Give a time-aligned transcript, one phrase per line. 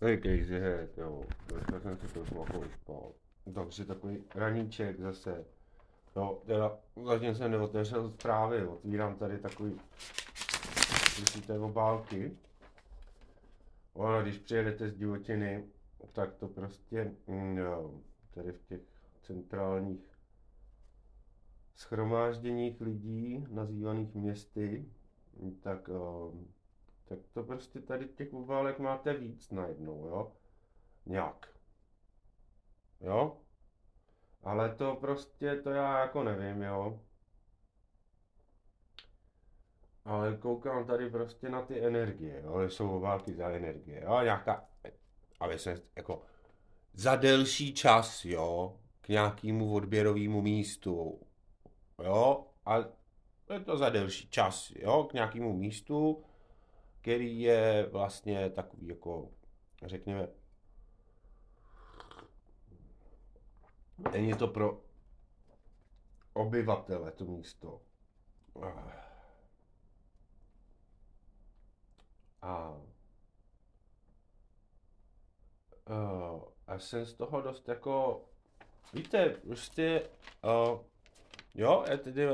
[0.00, 1.24] Jaký že jo.
[1.46, 3.12] Dneska jsem si to trochu vyspal.
[3.54, 5.44] Takže takový raníček zase.
[6.16, 9.80] Jo, teda zatím jsem neotevřel zprávy, otvírám tady takový
[11.46, 12.36] té obálky.
[13.92, 15.64] Ono, když přijedete z divotiny,
[16.12, 17.12] tak to prostě,
[17.54, 18.00] jo,
[18.34, 18.80] tady v těch
[19.22, 20.18] centrálních
[21.76, 24.88] schromážděních lidí, nazývaných městy,
[25.60, 26.59] tak, eh,
[27.10, 30.32] tak to prostě tady těch obálek máte víc najednou, jo?
[31.06, 31.48] Nějak.
[33.00, 33.36] Jo?
[34.42, 37.00] Ale to prostě, to já jako nevím, jo?
[40.04, 42.60] Ale koukám tady prostě na ty energie, jo?
[42.62, 44.20] jsou obálky za energie, jo?
[44.22, 44.68] Nějaká,
[45.40, 46.22] aby se jako
[46.92, 48.76] za delší čas, jo?
[49.00, 51.20] K nějakému odběrovému místu,
[52.04, 52.76] jo, a
[53.52, 56.24] je to za delší čas, jo, k nějakému místu,
[57.00, 59.30] který je vlastně takový jako,
[59.82, 60.28] řekněme,
[64.12, 64.80] není to pro
[66.32, 67.80] obyvatele to místo.
[68.62, 68.92] A,
[72.42, 72.74] a,
[76.78, 78.24] jsem z toho dost jako,
[78.92, 80.10] víte, prostě
[80.44, 80.89] uh,
[81.54, 82.26] Jo, je tedy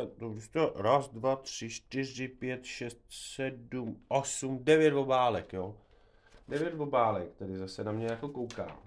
[0.52, 5.74] to raz, dva, tři, čtyři, pět, šest, sedm, osm, devět obálek, jo.
[6.48, 8.78] Devět obálek, tedy zase na mě jako kouká.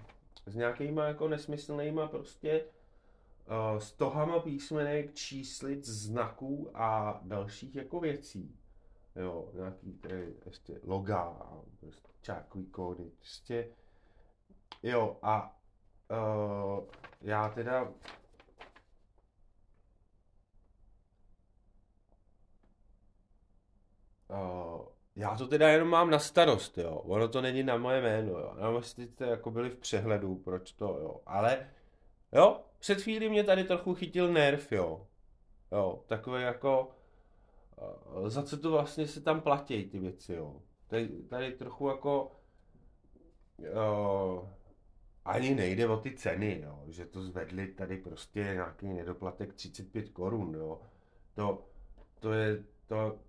[0.45, 8.55] S nějakýma jako nesmyslnýma prostě uh, stohama písmenek, číslic, znaků a dalších jako věcí.
[9.15, 11.37] Jo, nějaký tady ještě loga,
[11.79, 13.67] prostě čákový kódy, prostě
[14.83, 15.59] jo a
[16.11, 16.83] uh,
[17.21, 17.91] já teda
[24.29, 24.85] Uh,
[25.15, 26.91] já to teda jenom mám na starost, jo.
[26.91, 28.53] Ono to není na moje jméno, jo.
[28.57, 31.21] Jenom jste jako byli v přehledu, proč to, jo.
[31.25, 31.69] Ale,
[32.31, 35.07] jo, před chvílí mě tady trochu chytil nerv, jo.
[35.71, 36.91] Jo, takové jako,
[38.15, 40.61] uh, za co to vlastně se tam platí ty věci, jo.
[40.87, 42.31] Tady, tady trochu jako,
[43.57, 44.49] uh,
[45.25, 46.83] ani nejde o ty ceny, jo.
[46.87, 50.81] Že to zvedli tady prostě nějaký nedoplatek 35 korun, jo.
[51.35, 51.65] To,
[52.19, 53.19] to je, to,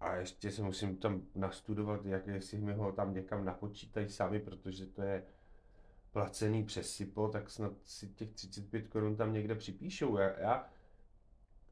[0.00, 4.86] a ještě se musím tam nastudovat, jak jestli mi ho tam někam napočítají sami, protože
[4.86, 5.24] to je
[6.12, 10.16] placený přes SIPO, tak snad si těch 35 korun tam někde připíšou.
[10.16, 10.68] Já, já,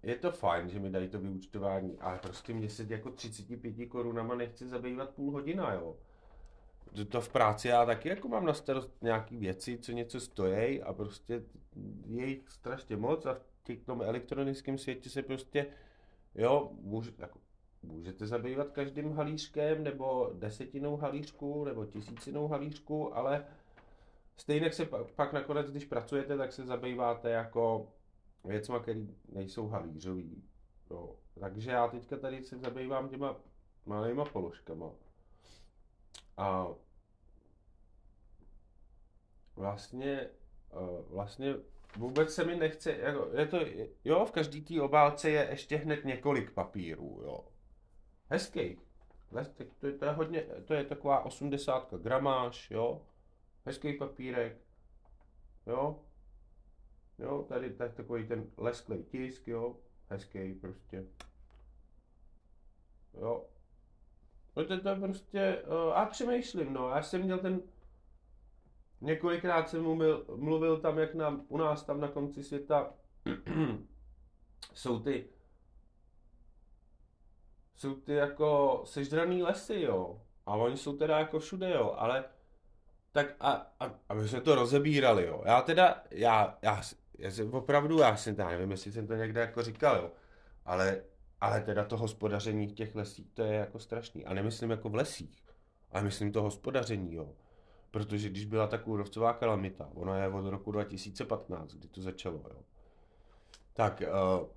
[0.03, 4.35] je to fajn, že mi dají to vyúčtování, ale prostě mě se jako 35 korunama
[4.35, 5.97] nechce zabývat půl hodina, jo.
[6.97, 10.83] To, to v práci já taky jako mám na starost nějaký věci, co něco stojí
[10.83, 11.43] a prostě
[12.07, 15.67] je jich strašně moc a v těch tom elektronickém světě se prostě,
[16.35, 17.39] jo, můžu, jako
[17.87, 23.47] můžete zabývat každým halířkem, nebo desetinou halířku, nebo tisícinou halířku, ale
[24.37, 27.93] stejně se pak, pak nakonec, když pracujete, tak se zabýváte jako
[28.45, 29.01] věcma, které
[29.33, 30.43] nejsou halířový.
[30.91, 31.17] Jo.
[31.41, 33.37] Takže já teďka tady se zabývám těma
[33.87, 34.91] malýma položkama.
[36.37, 36.69] A
[39.57, 40.29] vlastně,
[41.09, 41.55] vlastně
[41.97, 43.59] vůbec se mi nechce, jako, je to,
[44.05, 47.45] jo, v každý té obálce je ještě hned několik papírů, jo.
[48.31, 48.79] Hezký.
[49.81, 53.03] To je, to je hodně, to je taková 80 gramáž, jo.
[53.67, 54.57] Hezký papírek,
[55.67, 56.01] jo.
[57.19, 59.77] Jo, tady, tady takový ten lesklý tisk, jo.
[60.09, 61.05] Hezký prostě.
[63.15, 63.47] Jo.
[64.57, 67.63] No to, to je prostě, uh, a přemýšlím, no, já jsem měl ten,
[69.01, 72.95] několikrát jsem mluvil, mluvil tam, jak nám, u nás tam na konci světa
[74.75, 75.29] jsou ty
[77.75, 80.21] jsou ty jako sežraný lesy, jo.
[80.47, 82.25] A oni jsou teda jako všude, jo, ale
[83.13, 85.43] tak a, a, a my jsme to rozebírali, jo.
[85.47, 86.81] Já teda, já, já,
[87.19, 90.11] já jsem opravdu, já jsem, já nevím, jestli jsem to někde jako říkal, jo,
[90.65, 91.03] ale,
[91.41, 94.25] ale teda to hospodaření v těch lesích, to je jako strašný.
[94.25, 95.45] A nemyslím jako v lesích,
[95.91, 97.33] ale myslím to hospodaření, jo.
[97.91, 102.63] Protože když byla ta kůrovcová kalamita, ona je od roku 2015, kdy to začalo, jo.
[103.73, 104.03] Tak,
[104.41, 104.49] uh,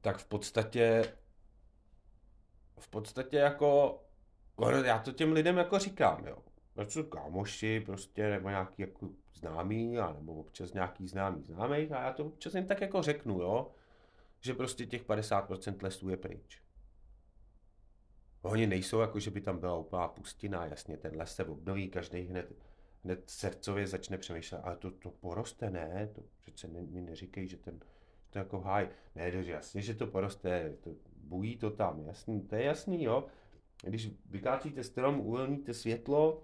[0.00, 1.12] tak v podstatě
[2.78, 4.00] v podstatě jako,
[4.84, 6.38] já to těm lidem jako říkám, jo.
[6.74, 12.02] To jsou kámoši prostě, nebo nějaký jako známý, a nebo občas nějaký známý známých a
[12.02, 13.70] já to občas jen tak jako řeknu, jo,
[14.40, 16.62] že prostě těch 50% lesů je pryč.
[18.42, 22.20] Oni nejsou jako, že by tam byla úplná pustina, jasně, ten les se obnoví, každý
[22.20, 22.52] hned,
[23.04, 27.56] hned srdcově začne přemýšlet, ale to, to poroste, ne, to přece ne, mi neříkej, že
[27.56, 27.80] ten,
[28.30, 30.90] to jako háj, ne, to, jasně, že to poroste, to,
[31.28, 33.26] bují to tam, jasný, to je jasný, jo.
[33.82, 36.42] Když vykáčíte strom, uvolníte světlo,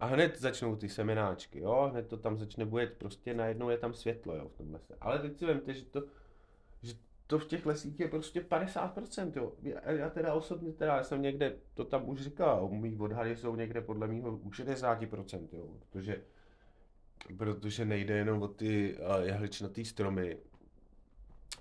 [0.00, 3.94] A hned začnou ty semenáčky, jo, hned to tam začne bujet, prostě najednou je tam
[3.94, 4.96] světlo, jo, v tom lese.
[5.00, 6.02] Ale teď si vemte, že to,
[6.82, 6.94] že
[7.26, 9.52] to v těch lesích je prostě 50%, jo.
[9.62, 13.56] Já, já teda osobně, teda já jsem někde, to tam už říkal, mý odhady jsou
[13.56, 16.22] někde podle mýho u 60%, jo, protože,
[17.38, 20.38] protože nejde jenom o ty uh, jehličnatý stromy,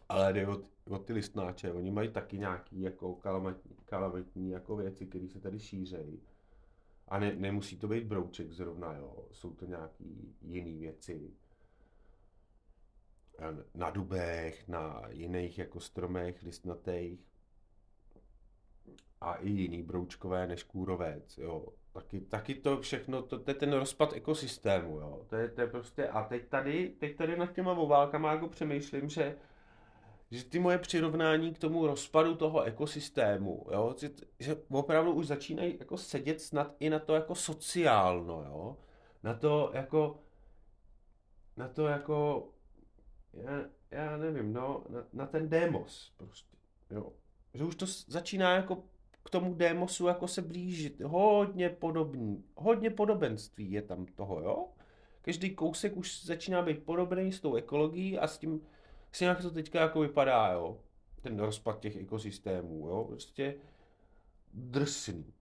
[0.10, 5.06] ale jde o, o ty listnáče, oni mají taky nějaký jako kalamitní, kalamitní jako věci,
[5.06, 6.22] které se tady šířejí.
[7.08, 9.28] A ne, nemusí to být brouček zrovna, jo.
[9.32, 11.32] Jsou to nějaký jiné věci.
[13.76, 17.20] Na dubech, na jiných jako stromech listnatých.
[19.22, 21.66] A i jiný broučkové než kůrovec, jo.
[21.94, 25.26] Taky, taky to všechno, to, to je ten rozpad ekosystému, jo.
[25.30, 29.10] To je, to je prostě, a teď tady, teď tady nad těma oválkama jako přemýšlím,
[29.10, 29.38] že
[30.34, 35.76] že ty moje přirovnání k tomu rozpadu toho ekosystému, jo, že, že opravdu už začínají
[35.80, 38.78] jako sedět snad i na to jako sociálno, jo,
[39.24, 40.20] na to jako,
[41.58, 42.50] na to jako,
[43.34, 46.58] já, já nevím, no, na, na ten demos prostě,
[46.92, 47.14] jo,
[47.54, 48.84] že už to začíná jako
[49.24, 54.68] k tomu démosu jako se blížit, hodně podobný, hodně podobenství je tam toho, jo,
[55.22, 58.62] každý kousek už začíná být podobný s tou ekologií a s tím,
[59.16, 60.80] si jak to teďka jako vypadá, jo,
[61.22, 63.56] ten rozpad těch ekosystémů, jo, prostě
[64.54, 65.34] drsný.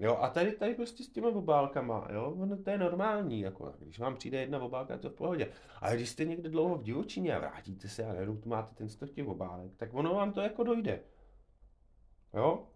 [0.00, 3.98] Jo, a tady, tady prostě s těma obálkama, jo, ono to je normální, jako, když
[3.98, 5.52] vám přijde jedna obálka, to v pohodě.
[5.80, 8.88] Ale když jste někde dlouho v divočině a vrátíte se a najednou tu máte ten
[8.88, 11.00] stok těch obálek, tak ono vám to jako dojde.
[12.34, 12.66] Jo?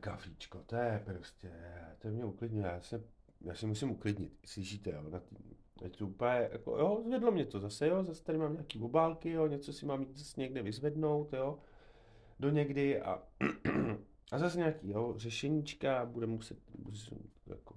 [0.00, 1.52] Kafíčko, to je prostě,
[1.98, 3.04] to mě uklidňuje, já se
[3.44, 5.36] já si musím uklidnit, slyšíte, jo, na tý,
[5.78, 9.30] teď to úplně, jako, jo, zvedlo mě to zase, jo, zase tady mám nějaký obálky,
[9.30, 11.58] jo, něco si mám zase někde vyzvednout, jo,
[12.40, 13.22] do někdy a,
[14.32, 17.74] a zase nějaký, jo, řešeníčka, bude muset, musím, jako,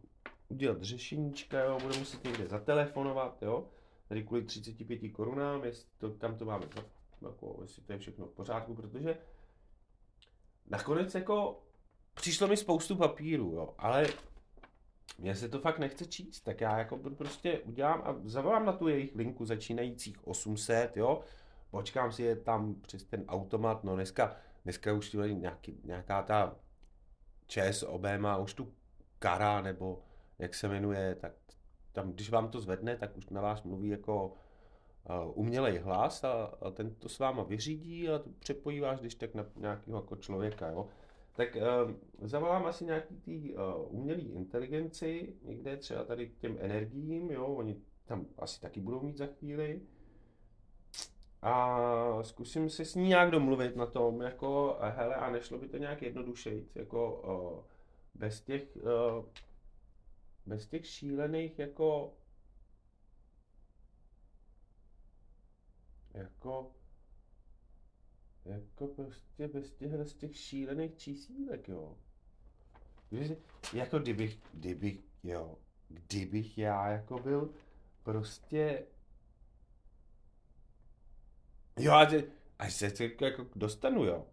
[0.50, 3.68] udělat řešeníčka, jo, bude muset někde zatelefonovat, jo,
[4.08, 6.66] tady kvůli 35 korunám, jestli to, kam to máme,
[7.22, 9.18] jako, jestli to je všechno v pořádku, protože
[10.68, 11.64] nakonec jako
[12.14, 14.08] přišlo mi spoustu papíru, jo, ale
[15.18, 18.88] mně se to fakt nechce číst, tak já jako prostě udělám a zavolám na tu
[18.88, 21.22] jejich linku začínajících 800, jo,
[21.72, 26.56] počkám si je tam přes ten automat, no dneska, dneska už nějaký, nějaká ta
[27.48, 28.74] ČSOB má už tu
[29.20, 30.02] kara, nebo
[30.40, 31.32] jak se jmenuje, tak
[31.92, 34.34] tam, když vám to zvedne, tak už na vás mluví jako uh,
[35.34, 39.46] umělej hlas a, a ten to s váma vyřídí a přepojí vás když tak na
[39.56, 40.88] nějakého jako člověka, jo.
[41.36, 41.92] Tak uh,
[42.28, 43.62] zavolám asi nějaký tý uh,
[44.00, 49.18] umělý inteligenci, někde třeba tady k těm energiím, jo, oni tam asi taky budou mít
[49.18, 49.82] za chvíli.
[51.42, 55.78] A zkusím se s ní nějak domluvit na tom, jako, hele, a nešlo by to
[55.78, 57.64] nějak jednodušejc, jako uh,
[58.16, 59.26] bez těch, uh,
[60.46, 62.14] bez těch šílených, jako,
[66.14, 66.72] jako,
[68.46, 71.98] jako prostě bez těchhle z těch šílených čísílek, jo.
[73.74, 75.58] Jako kdybych, kdybych, jo,
[75.90, 77.50] kdybych já jako byl
[78.04, 78.86] prostě
[81.80, 82.08] Jo, a
[82.60, 84.26] až se jako, jako dostanu, jo.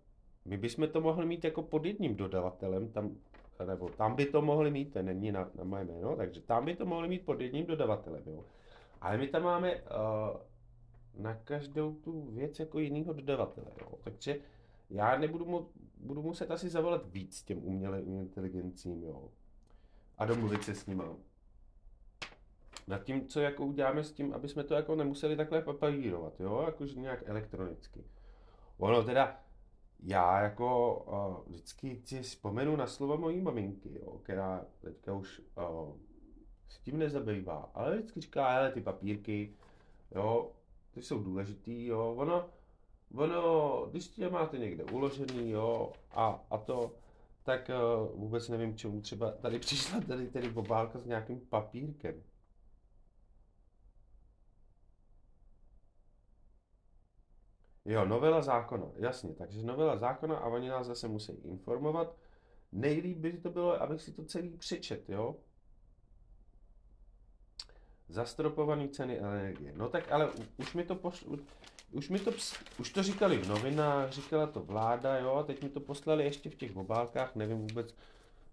[0.44, 3.16] My bychom to mohli mít jako pod jedním dodavatelem, tam,
[3.66, 6.76] nebo tam by to mohli mít, to není na, na moje jméno, takže tam by
[6.76, 8.44] to mohli mít pod jedním dodavatelem, jo.
[9.00, 9.80] Ale my tam máme uh,
[11.18, 13.70] na každou tu věc jako jinýho dodavatele.
[13.80, 13.98] Jo.
[14.04, 14.40] Takže
[14.90, 19.28] já nebudu mu, budu muset asi zavolat víc těm umělým inteligencím, jo.
[20.18, 21.04] A domluvit se s nimi.
[22.88, 26.62] Nad tím, co jako uděláme s tím, aby jsme to jako nemuseli takhle papírovat, jo,
[26.66, 28.04] jakože nějak elektronicky.
[28.78, 29.40] Ono teda,
[30.02, 35.96] já jako uh, vždycky si vzpomenu na slova mojí maminky, jo, která teďka už uh,
[36.68, 39.54] s tím nezabývá, ale vždycky říká, hele, ty papírky,
[40.14, 40.52] jo,
[40.94, 42.50] ty jsou důležitý, jo, ono,
[43.14, 46.94] ono, když je máte někde uložený, jo, a, a to,
[47.42, 52.22] tak uh, vůbec nevím, čemu třeba tady přišla tady, tady obálka s nějakým papírkem.
[57.84, 62.16] Jo, novela zákona, jasně, takže novela zákona a oni nás zase musí informovat.
[62.72, 65.36] Nejlíp by to bylo, abych si to celý přečet, jo?
[68.12, 69.72] Zastropované ceny energie.
[69.76, 71.38] No tak ale už mi to pošlo,
[71.92, 72.30] už mi to,
[72.78, 76.50] už to říkali v novinách, říkala to vláda, jo, a teď mi to poslali ještě
[76.50, 77.94] v těch obálkách, nevím vůbec,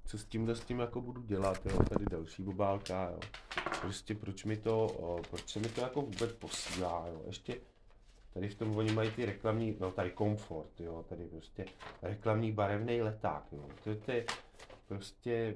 [0.05, 3.19] co s tímhle s tím jako budu dělat, jo, tady další obálka, jo.
[3.81, 4.87] Prostě proč mi to,
[5.29, 7.55] proč se mi to jako vůbec posílá, jo, ještě,
[8.33, 11.65] Tady v tom oni mají ty reklamní, no tady komfort, jo, tady prostě
[12.01, 13.67] reklamní barevný leták, jo.
[13.83, 14.25] To, to je
[14.87, 15.55] prostě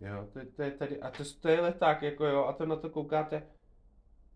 [0.00, 2.76] Jo, to, to je tady, a to, to je leták, jako jo, a to na
[2.76, 3.46] to koukáte,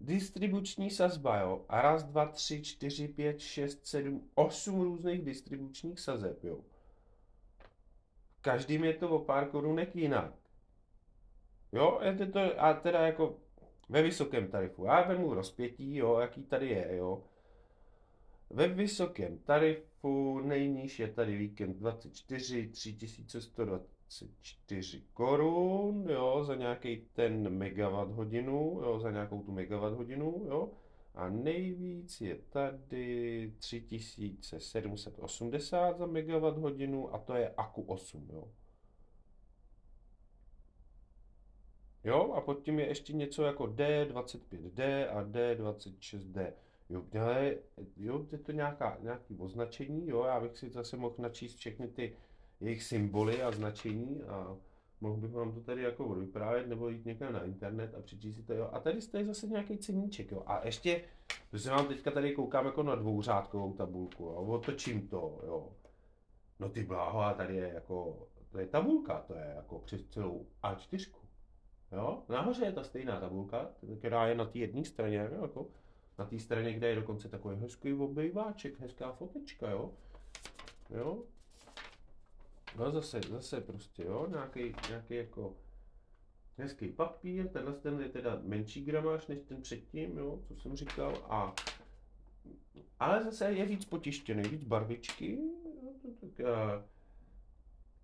[0.01, 6.45] distribuční sazba, jo, a raz, dva, tři, čtyři, pět, šest, sedm, osm různých distribučních sazeb,
[6.45, 6.61] jo.
[8.41, 10.33] Každým je to o pár korunek jinak.
[11.73, 13.39] Jo, je to, a teda jako
[13.89, 14.85] ve vysokém tarifu.
[14.85, 17.25] Já vemu rozpětí, jo, jaký tady je, jo.
[18.51, 22.71] Ve vysokém tarifu nejníž je tady víkend 24,
[24.15, 30.71] 3124 korun, jo, za nějaký ten megawatt hodinu, jo, za nějakou tu megawatt hodinu, jo.
[31.15, 38.49] A nejvíc je tady 3780 za megawatt hodinu a to je Aku 8, jo.
[42.05, 46.53] Jo, a pod tím je ještě něco jako D25D a D26D.
[46.91, 47.57] Jo, ale,
[47.97, 52.17] jo, je to nějaká, nějaký označení, jo, já bych si zase mohl načíst všechny ty
[52.65, 54.57] jejich symboly a značení a
[55.01, 58.43] mohl bych vám to tady jako vyprávět nebo jít někam na internet a přečíst si
[58.43, 58.69] to, jo.
[58.73, 60.43] A tady je zase nějaký ceníček, jo.
[60.47, 61.05] A ještě,
[61.51, 64.35] to se vám teďka tady koukám jako na dvouřádkovou tabulku, jo.
[64.35, 65.73] Otočím to, jo.
[66.61, 70.47] No ty bláho, a tady je jako, to je tabulka, to je jako přes celou
[70.63, 71.11] A4.
[71.93, 72.23] Jo?
[72.29, 75.43] Nahoře je ta stejná tabulka, která je na té jedné straně, jo?
[75.43, 75.67] jako
[76.19, 79.91] na té straně, kde je dokonce takový hezký obejváček, hezká fotečka, jo.
[80.91, 81.23] Jo.
[82.79, 85.57] No zase, zase prostě, jo, nějaký, nějaký jako
[86.57, 91.27] hezký papír, tenhle ten je teda menší gramáž než ten předtím, jo, co jsem říkal,
[91.29, 91.55] a
[92.99, 95.39] ale zase je víc potištěný, víc barvičky,
[95.83, 96.85] jo, tak, a,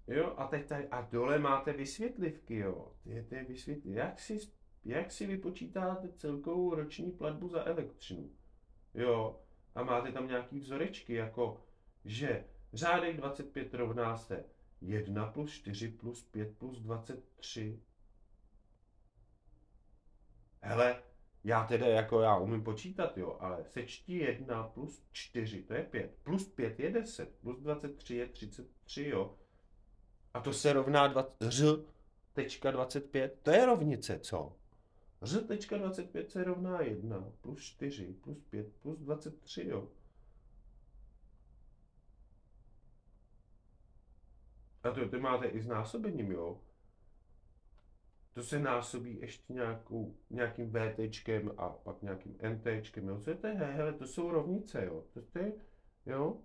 [0.06, 4.38] jo, a teď tady, a dole máte vysvětlivky, jo, ty, ty vysvětlivky, jak si,
[4.84, 8.30] jak si vypočítáte celkovou roční platbu za elektřinu,
[8.94, 9.40] jo,
[9.74, 11.64] a máte tam nějaký vzorečky, jako,
[12.04, 14.44] že řádek 25 rovná se
[14.80, 17.80] 1 plus 4 plus 5 plus 23.
[20.62, 21.02] Hele,
[21.44, 26.14] já teda jako já umím počítat, jo, ale sečti 1 plus 4, to je 5,
[26.22, 29.38] plus 5 je 10, plus 23 je 33, jo.
[30.34, 31.86] A to se rovná 20,
[32.32, 34.56] tečka 25, to je rovnice, co?
[35.78, 39.88] 25 se rovná 1, plus 4, plus 5, plus 23, jo.
[44.82, 46.60] A to ty máte i s násobením, jo.
[48.32, 53.20] To se násobí ještě nějakou, nějakým VTčkem a pak nějakým NTčkem, jo.
[53.20, 53.48] Co je to?
[53.48, 55.04] Hele, to jsou rovnice, jo.
[55.14, 55.52] To, to je,
[56.06, 56.36] jo.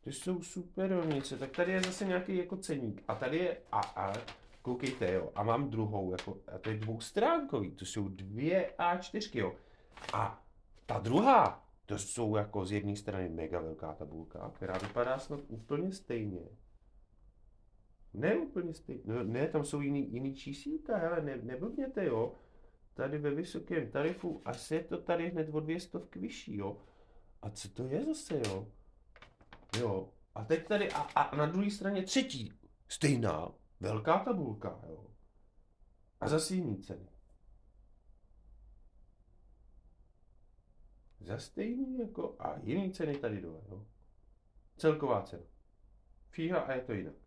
[0.00, 1.36] To jsou super rovnice.
[1.36, 3.04] Tak tady je zase nějaký jako ceník.
[3.08, 4.12] A tady je, a, a
[4.62, 5.32] koukejte, jo.
[5.34, 7.70] A mám druhou, jako, a to je dvoustránkový.
[7.70, 9.54] To jsou dvě A4, jo.
[10.12, 10.44] A
[10.86, 15.92] ta druhá, to jsou jako z jedné strany mega velká tabulka, která vypadá snad úplně
[15.92, 16.48] stejně
[18.16, 19.02] ne úplně stejně.
[19.04, 22.34] No, ne, tam jsou jiný, jiný čísílka, hele, ne, neblbněte, jo.
[22.94, 26.82] Tady ve vysokém tarifu, asi je to tady hned o dvě stovky vyšší, jo.
[27.42, 28.68] A co to je zase, jo?
[29.78, 30.12] Jo.
[30.34, 32.52] A teď tady, a, a na druhé straně třetí,
[32.88, 35.06] stejná, velká tabulka, jo.
[36.20, 37.08] A zase jiný ceny.
[41.20, 43.86] Za stejný jako, a jiný ceny tady dole, jo.
[44.76, 45.44] Celková cena.
[46.30, 47.25] Fíha a je to jinak.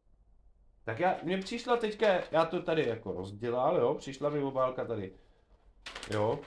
[0.83, 5.13] Tak já, mně přišla teďka, já to tady jako rozdělal, jo, přišla mi obálka tady,
[6.11, 6.39] jo,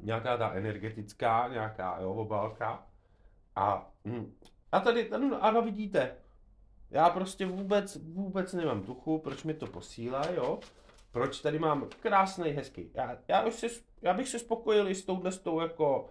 [0.00, 2.86] nějaká ta energetická, nějaká, jo, obálka.
[3.56, 4.34] A, hm,
[4.72, 6.16] a tady, no, ano, vidíte,
[6.90, 10.58] já prostě vůbec, vůbec nemám tuchu, proč mi to posílá, jo,
[11.10, 12.90] proč tady mám krásný, hezký.
[12.94, 13.66] Já, já, už se,
[14.02, 16.08] já bych se spokojil i s touhle s tou jako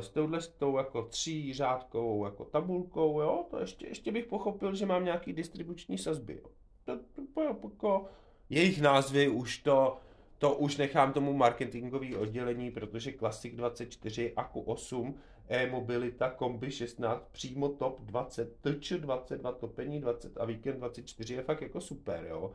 [0.00, 4.74] s touhle s tou jako tří řádkovou jako tabulkou, jo, to ještě, ještě bych pochopil,
[4.74, 6.50] že mám nějaký distribuční sazby, jo.
[6.84, 8.04] To, to, to, jako,
[8.50, 9.96] jejich názvy už to,
[10.38, 15.14] to už nechám tomu marketingové oddělení, protože Classic 24, Aku 8,
[15.48, 21.62] e-mobilita, kombi 16, přímo top 20, TČ 22, topení 20 a víkend 24 je fakt
[21.62, 22.52] jako super, jo.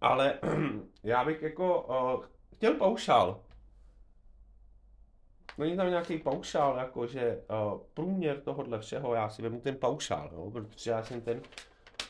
[0.00, 0.38] Ale
[1.02, 2.24] já bych jako uh,
[2.56, 3.40] chtěl paušál,
[5.58, 10.30] Není tam nějaký paušál, jako že uh, průměr tohohle všeho, já si vezmu ten paušál,
[10.32, 11.42] jo, protože já jsem ten,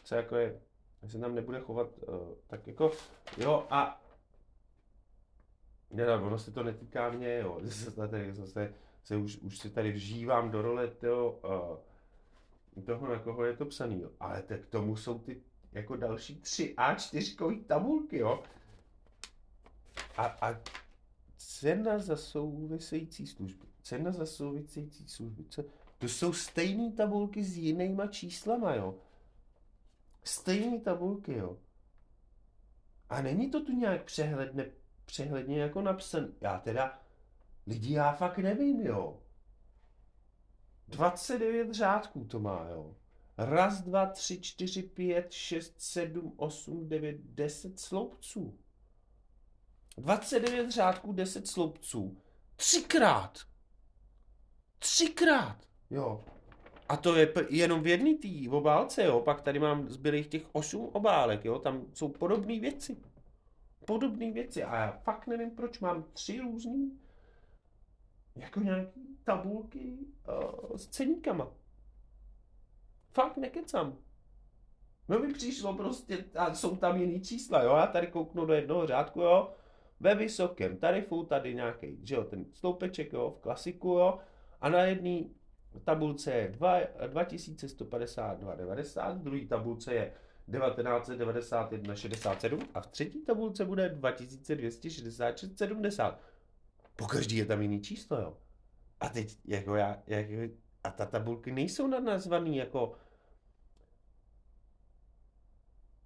[0.04, 0.60] co jako je,
[1.06, 2.14] se tam nebude chovat, uh,
[2.46, 2.90] tak jako,
[3.36, 4.00] jo, a
[5.90, 8.74] ne, ono se to netýká mě, jo, zase, zase
[9.04, 13.66] se už, už se tady vžívám do role toho, uh, toho, na koho je to
[13.66, 14.10] psaný, jo.
[14.20, 18.42] Ale tak tomu jsou ty jako další tři A4 tabulky, jo.
[20.16, 20.56] A, a
[21.38, 23.66] cena za související služby.
[23.82, 25.44] Cena za související služby.
[25.98, 28.98] To jsou stejné tabulky s jinýma číslama, jo.
[30.24, 31.58] Stejné tabulky, jo.
[33.08, 34.70] A není to tu nějak přehledně,
[35.04, 36.28] přehledně jako napsan.
[36.40, 37.02] Já teda,
[37.66, 39.22] lidi, já fakt nevím, jo.
[40.88, 42.94] 29 řádků to má, jo.
[43.38, 48.58] Raz, dva, tři, čtyři, pět, šest, sedm, osm, devět, deset sloupců.
[50.00, 52.16] 29 řádků, 10 sloupců.
[52.56, 53.38] Třikrát.
[54.78, 55.56] Třikrát.
[55.90, 56.24] Jo.
[56.88, 59.20] A to je jenom v jedné té obálce, jo.
[59.20, 61.58] Pak tady mám zbylých těch 8 obálek, jo.
[61.58, 62.96] Tam jsou podobné věci.
[63.86, 64.62] Podobné věci.
[64.62, 66.90] A já fakt nevím, proč mám tři různé
[68.38, 71.50] jako nějaký tabulky uh, s ceníkama.
[73.12, 73.98] Fakt nekecam.
[75.08, 78.86] No mi přišlo prostě, a jsou tam jiný čísla, jo, já tady kouknu do jednoho
[78.86, 79.54] řádku, jo,
[80.00, 84.18] ve vysokém tarifu, tady nějaký, že jo, ten sloupeček, jo, v klasiku, jo,
[84.60, 85.24] a na jedné
[85.84, 90.12] tabulce je 2152,90, v druhé tabulce je
[90.50, 96.14] 1991,67 a v třetí tabulce bude 2266,70.
[96.96, 98.36] Po každý je tam jiný číslo, jo.
[99.00, 102.94] A teď, jako já, jako, a ta tabulky nejsou nazvaný jako,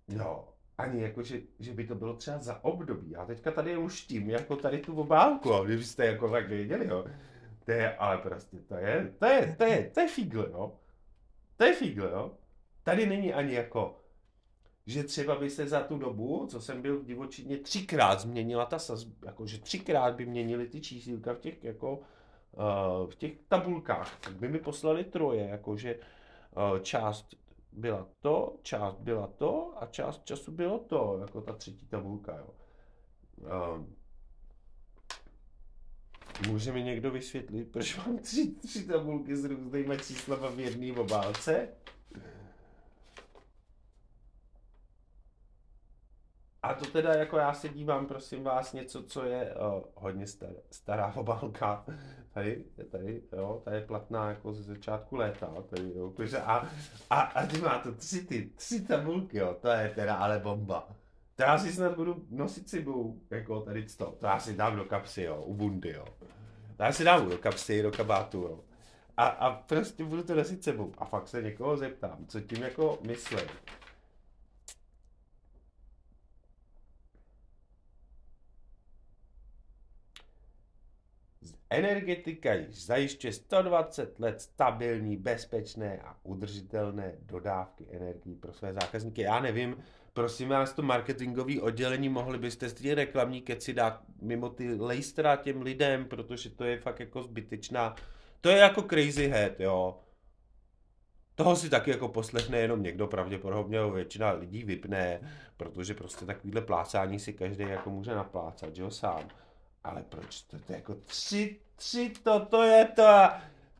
[0.09, 0.52] no,
[0.83, 3.11] ani jako, že, že by to bylo třeba za období.
[3.11, 7.05] Já teďka tady už tím, jako tady tu obálku, kdybyste jako tak věděli, jo.
[7.65, 10.73] To je, ale prostě, to je, to je, to je, to je fígle, jo.
[11.57, 12.31] To je fígle, jo.
[12.83, 14.01] Tady není ani jako,
[14.87, 18.79] že třeba by se za tu dobu, co jsem byl v divočině, třikrát změnila ta
[18.79, 24.21] sazba, jako že třikrát by měnili ty čísílka v těch, jako, uh, v těch tabulkách,
[24.21, 27.42] tak by mi poslali troje, jakože uh, část
[27.73, 32.55] byla to, část byla to a část času bylo to, jako ta třetí tabulka, jo.
[33.39, 33.87] Uh,
[36.49, 41.69] může mi někdo vysvětlit, proč mám tři, tři tabulky s různýma číslama v jedné obálce?
[46.63, 50.53] A to teda jako já se dívám, prosím vás, něco, co je o, hodně stará,
[50.71, 51.85] stará obálka.
[52.33, 55.47] Tady, tady, jo, tady je platná jako ze začátku léta.
[55.71, 56.13] Tady, jo,
[56.45, 56.69] a,
[57.11, 60.89] a, a ty má to tři, ty, tři tabulky, jo, to je teda ale bomba.
[61.37, 64.85] To já si snad budu nosit sebou, jako tady to, to já si dám do
[64.85, 66.05] kapsy, jo, u bundy, jo.
[66.77, 68.61] To já si dám do kapsy, do kabátu, jo.
[69.17, 70.93] A, a prostě budu to nosit sebou.
[70.99, 73.37] A fakt se někoho zeptám, co tím jako myslí.
[81.73, 89.23] Energetika již zajišťuje 120 let stabilní, bezpečné a udržitelné dodávky energií pro své zákazníky.
[89.23, 89.77] Já nevím,
[90.13, 95.63] prosím vás, to marketingové oddělení, mohli byste ty reklamní keci dát mimo ty lejstra těm
[95.63, 97.95] lidem, protože to je fakt jako zbytečná.
[98.41, 99.99] To je jako crazy head, jo.
[101.35, 105.21] Toho si taky jako poslechne jenom někdo, pravděpodobně většina lidí vypne,
[105.57, 109.29] protože prostě takovýhle plácání si každý jako může naplácat, že jo, sám.
[109.85, 113.03] Ale proč to, to je jako tři, tři to, to je to,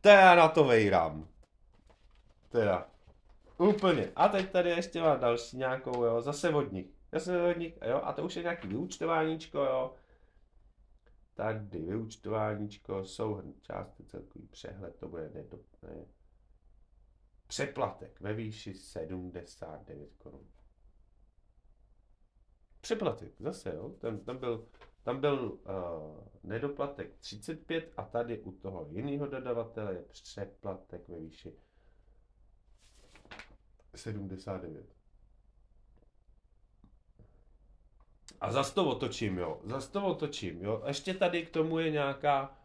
[0.01, 1.27] to já na to vejrám.
[2.49, 2.87] Teda.
[3.57, 4.11] Úplně.
[4.15, 6.93] A teď tady ještě mám další nějakou, jo, zase vodník.
[7.11, 9.93] Zase vodník, jo, a to už je nějaký vyučtováníčko, jo.
[11.33, 16.05] Tady vyučtováníčko, souhrn části, celkový přehled, to bude nedopné.
[17.47, 20.47] Přeplatek ve výši 79 korun.
[22.81, 24.67] Přeplatek, zase, jo, ten, ten byl
[25.03, 25.59] tam byl uh,
[26.43, 31.53] nedoplatek 35 a tady u toho jiného dodavatele je přeplatek ve výši
[33.95, 34.85] 79.
[38.41, 39.61] A zase to otočím, jo.
[39.63, 40.83] Zase to otočím, jo.
[40.87, 42.57] Ještě tady k tomu je nějaká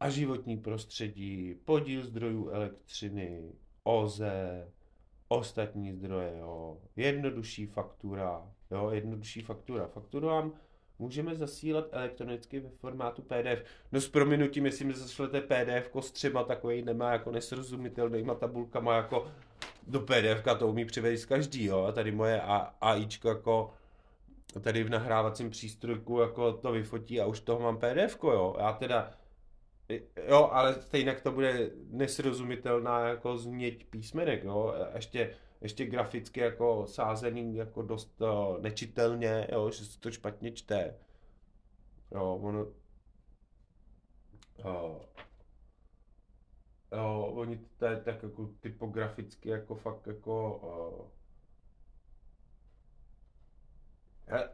[0.00, 3.52] a životní prostředí, podíl zdrojů elektřiny,
[3.82, 4.72] OZE,
[5.28, 6.80] ostatní zdroje, jo.
[6.96, 9.86] Jednodušší faktura, Jo, jednodušší faktura.
[9.86, 10.52] Fakturu vám
[10.98, 13.64] můžeme zasílat elektronicky ve formátu PDF.
[13.92, 19.26] No s prominutím, jestli mi zašlete PDF s třema takový nemá jako nesrozumitelnýma tabulkama jako
[19.86, 21.84] do PDF, to umí přivést každý, jo.
[21.84, 22.40] A tady moje
[22.80, 23.74] AIčko jako
[24.60, 28.56] tady v nahrávacím přístrojku jako to vyfotí a už toho mám PDF, jo.
[28.58, 29.12] Já teda
[30.28, 34.74] Jo, ale stejně to bude nesrozumitelná jako změť písmenek, jo.
[34.94, 40.94] Ještě ještě graficky jako sázený jako dost uh, nečitelně, jo, že se to špatně čte.
[42.12, 42.66] Jo, ono...
[44.64, 45.02] Uh,
[46.92, 50.56] Jo, oni to je tak jako typograficky jako fakt jako...
[50.56, 51.08] Uh...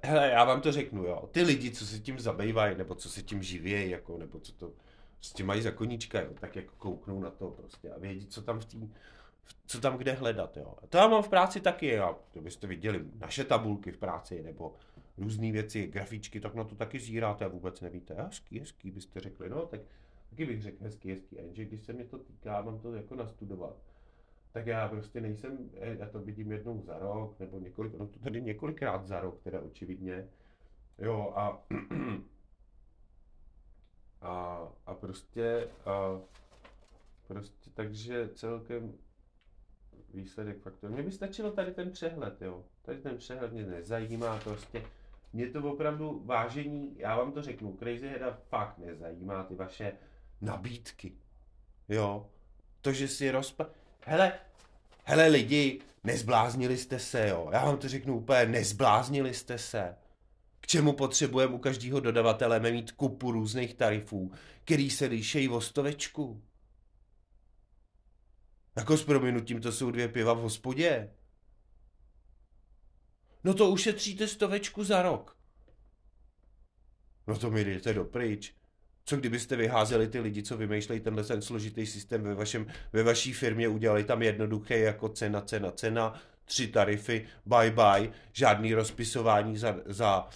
[0.02, 1.28] Hele, já vám to řeknu, jo.
[1.32, 4.72] Ty lidi, co se tím zabývají, nebo co se tím živějí, jako, nebo co to
[5.18, 8.60] prostě mají za koníčka, jo, tak jako kouknou na to prostě a vědí, co tam
[8.60, 8.94] v tým,
[9.66, 10.74] co tam kde hledat, jo.
[10.82, 12.18] A to já mám v práci taky, jo.
[12.30, 14.74] To byste viděli naše tabulky v práci, nebo
[15.18, 18.14] různé věci, grafičky, tak na to taky zíráte a vůbec nevíte.
[18.14, 19.80] Hezký, hezký, byste řekli, no, tak
[20.30, 21.38] taky bych řekl hezký, hezký.
[21.38, 23.76] A jenže když se mě to týká, mám to jako nastudovat,
[24.52, 28.18] tak já prostě nejsem, eh, já to vidím jednou za rok, nebo několik, no to
[28.18, 30.28] tady několikrát za rok, teda očividně,
[30.98, 31.62] jo, a
[34.20, 36.20] a, a prostě, a
[37.26, 38.94] prostě takže celkem
[40.16, 40.90] výsledek faktor.
[40.90, 42.64] Mně by stačilo tady ten přehled, jo.
[42.82, 44.82] Tady ten přehled mě nezajímá, prostě
[45.32, 49.92] mě to opravdu vážení, já vám to řeknu, Crazy Heada fakt nezajímá ty vaše
[50.40, 51.12] nabídky.
[51.88, 52.30] Jo.
[52.80, 53.66] To, že si rozpa...
[54.00, 54.32] Hele,
[55.04, 57.48] hele lidi, nezbláznili jste se, jo.
[57.52, 59.96] Já vám to řeknu úplně, nezbláznili jste se.
[60.60, 64.32] K čemu potřebujeme u každého dodavatele mít kupu různých tarifů,
[64.64, 66.42] který se lišejí o stovečku?
[68.76, 71.10] Jako s prominutím to jsou dvě piva v hospodě.
[73.44, 75.36] No to ušetříte stovečku za rok.
[77.26, 78.54] No to mi jdete dopryč.
[79.04, 83.32] Co kdybyste vyházeli ty lidi, co vymýšlejí tenhle ten složitý systém ve, vašem, ve vaší
[83.32, 89.76] firmě, udělali tam jednoduché jako cena, cena, cena, tři tarify, bye bye, žádný rozpisování za,
[89.86, 90.28] za,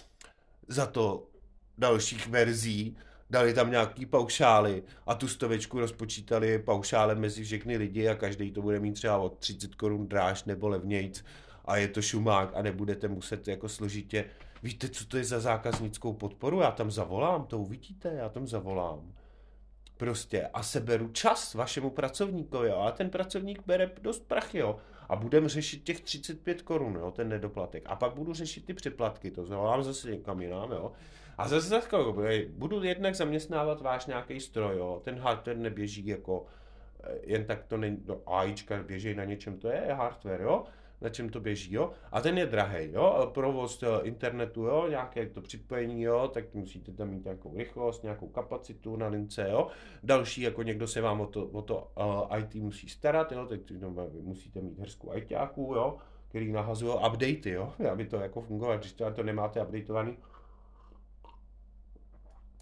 [0.67, 1.29] za to
[1.77, 2.97] dalších verzí,
[3.31, 8.61] dali tam nějaký paušály a tu stovečku rozpočítali paušálem mezi všechny lidi a každý to
[8.61, 11.23] bude mít třeba od 30 korun dráž nebo levnějc
[11.65, 14.25] a je to šumák a nebudete muset jako složitě
[14.63, 16.61] Víte, co to je za zákaznickou podporu?
[16.61, 19.13] Já tam zavolám, to uvidíte, já tam zavolám.
[19.97, 24.77] Prostě a seberu čas vašemu pracovníkovi, jo, a ten pracovník bere dost prachy, jo,
[25.09, 27.83] a budeme řešit těch 35 korun, ten nedoplatek.
[27.85, 30.91] A pak budu řešit ty přeplatky, to zavolám zase někam jinam, jo.
[31.41, 36.45] A zase takové, budu jednak zaměstnávat váš nějaký stroj, jo, ten hardware neběží jako,
[37.03, 40.63] eh, jen tak to není, no, AIčka běží na něčem, to je hardware, jo,
[41.01, 45.25] na čem to běží, jo, a ten je drahý, jo, provoz eh, internetu, jo, nějaké
[45.25, 49.67] to připojení, jo, tak musíte tam mít nějakou rychlost, nějakou kapacitu na lince, jo,
[50.03, 51.91] další, jako někdo se vám o to, o to
[52.29, 53.59] uh, IT musí starat, jo, tak
[54.21, 55.97] musíte mít hrsku ITáků, jo,
[56.29, 60.17] který nahazují updaty, jo, aby to jako fungovalo, když to, to nemáte updateovaný,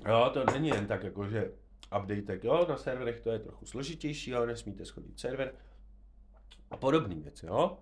[0.07, 1.51] jo, to není jen tak, jako že
[1.97, 5.53] update, jo, na serverech to je trochu složitější, jo, nesmíte schodit server
[6.71, 7.77] a podobné věci, jo.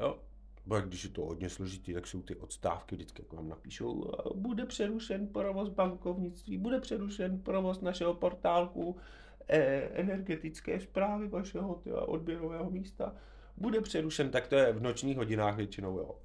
[0.00, 0.18] Jo?
[0.66, 4.66] Bo když je to hodně složitý, tak jsou ty odstávky vždycky, jako vám napíšou, bude
[4.66, 8.96] přerušen provoz bankovnictví, bude přerušen provoz našeho portálku
[9.48, 13.14] e, energetické zprávy vašeho odběrového místa,
[13.56, 16.18] bude přerušen, tak to je v nočních hodinách většinou, jo.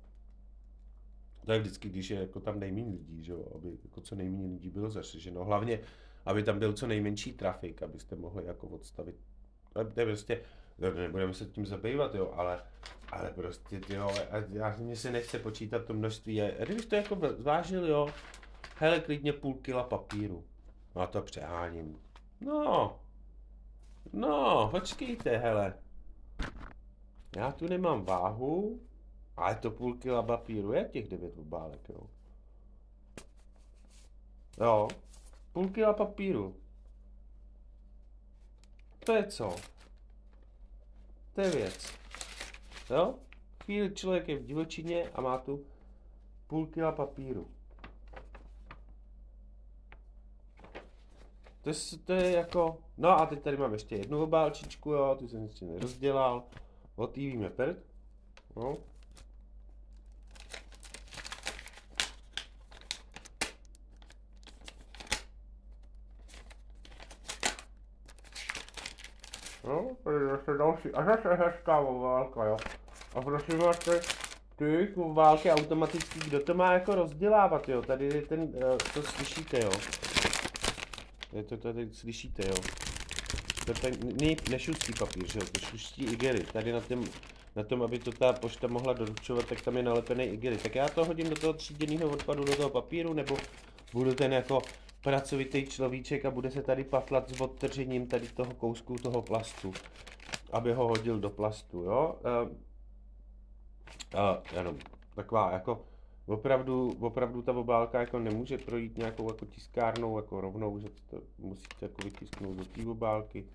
[1.52, 4.70] Je vždycky, když je jako tam nejméně lidí, že jo, aby jako co nejméně lidí
[4.70, 5.44] bylo zařešeno.
[5.44, 5.80] Hlavně,
[6.26, 9.16] aby tam byl co nejmenší trafik, abyste mohli jako odstavit.
[9.74, 10.42] To je prostě,
[10.78, 12.64] nebudeme se tím zabývat, jo, ale,
[13.12, 14.12] ale prostě, jo,
[14.50, 18.10] já mě se nechce počítat to množství, a kdybych to jako zvážil, jo,
[18.78, 20.44] hele, klidně půl kila papíru,
[20.96, 22.00] no a to přeháním,
[22.42, 23.00] no,
[24.14, 25.74] no, počkejte, hele,
[27.38, 28.82] já tu nemám váhu,
[29.38, 32.10] ale to půl kila papíru je těch devět obálek, jo.
[34.62, 34.88] Jo,
[35.54, 36.56] půl kila papíru.
[39.06, 39.56] To je co?
[41.34, 41.94] To je věc.
[42.90, 43.16] Jo?
[43.64, 45.66] Chvíli člověk je v divočině a má tu
[46.48, 47.48] půl kila papíru.
[51.62, 52.78] To je, to je jako...
[52.98, 56.44] No a teď tady mám ještě jednu obálčičku, jo, tu jsem ještě nerozdělal.
[56.96, 57.78] Otývíme prd.
[58.56, 58.78] No.
[69.64, 70.90] No, tady zase další.
[70.92, 72.58] A zase hezká válka, jo.
[73.16, 73.92] A prosím vás, ty,
[74.56, 77.82] ty války automatický, kdo to má jako rozdělávat, jo.
[77.82, 79.72] Tady ten, uh, to slyšíte, jo.
[81.34, 82.56] Je to tady slyšíte, jo.
[83.66, 86.44] To ten, ne, nešustý papír, že jo, to šustí igery.
[86.44, 87.06] Tady na tom,
[87.56, 90.58] na tom, aby to ta pošta mohla doručovat, tak tam je nalepený igery.
[90.58, 93.38] Tak já to hodím do toho tříděného odpadu, do toho papíru, nebo
[93.94, 94.62] budu ten jako
[95.04, 99.74] pracovitý človíček a bude se tady patlat s odtržením tady toho kousku toho plastu,
[100.54, 102.20] aby ho hodil do plastu, jo.
[102.44, 102.50] Uh,
[104.14, 104.78] uh, jenom
[105.16, 105.86] taková jako
[106.26, 111.86] opravdu, opravdu ta obálka jako nemůže projít nějakou jako tiskárnou jako rovnou, že to musíte
[111.86, 113.48] jako vytisknout do té obálky.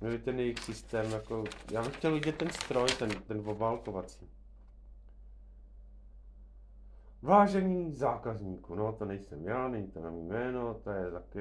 [0.00, 4.30] měli ten jejich systém, jako, já bych chtěl vidět ten stroj, ten, ten obálkovací.
[7.22, 11.38] Vážení zákazníku, no to nejsem já, není to na mý jméno, to je taky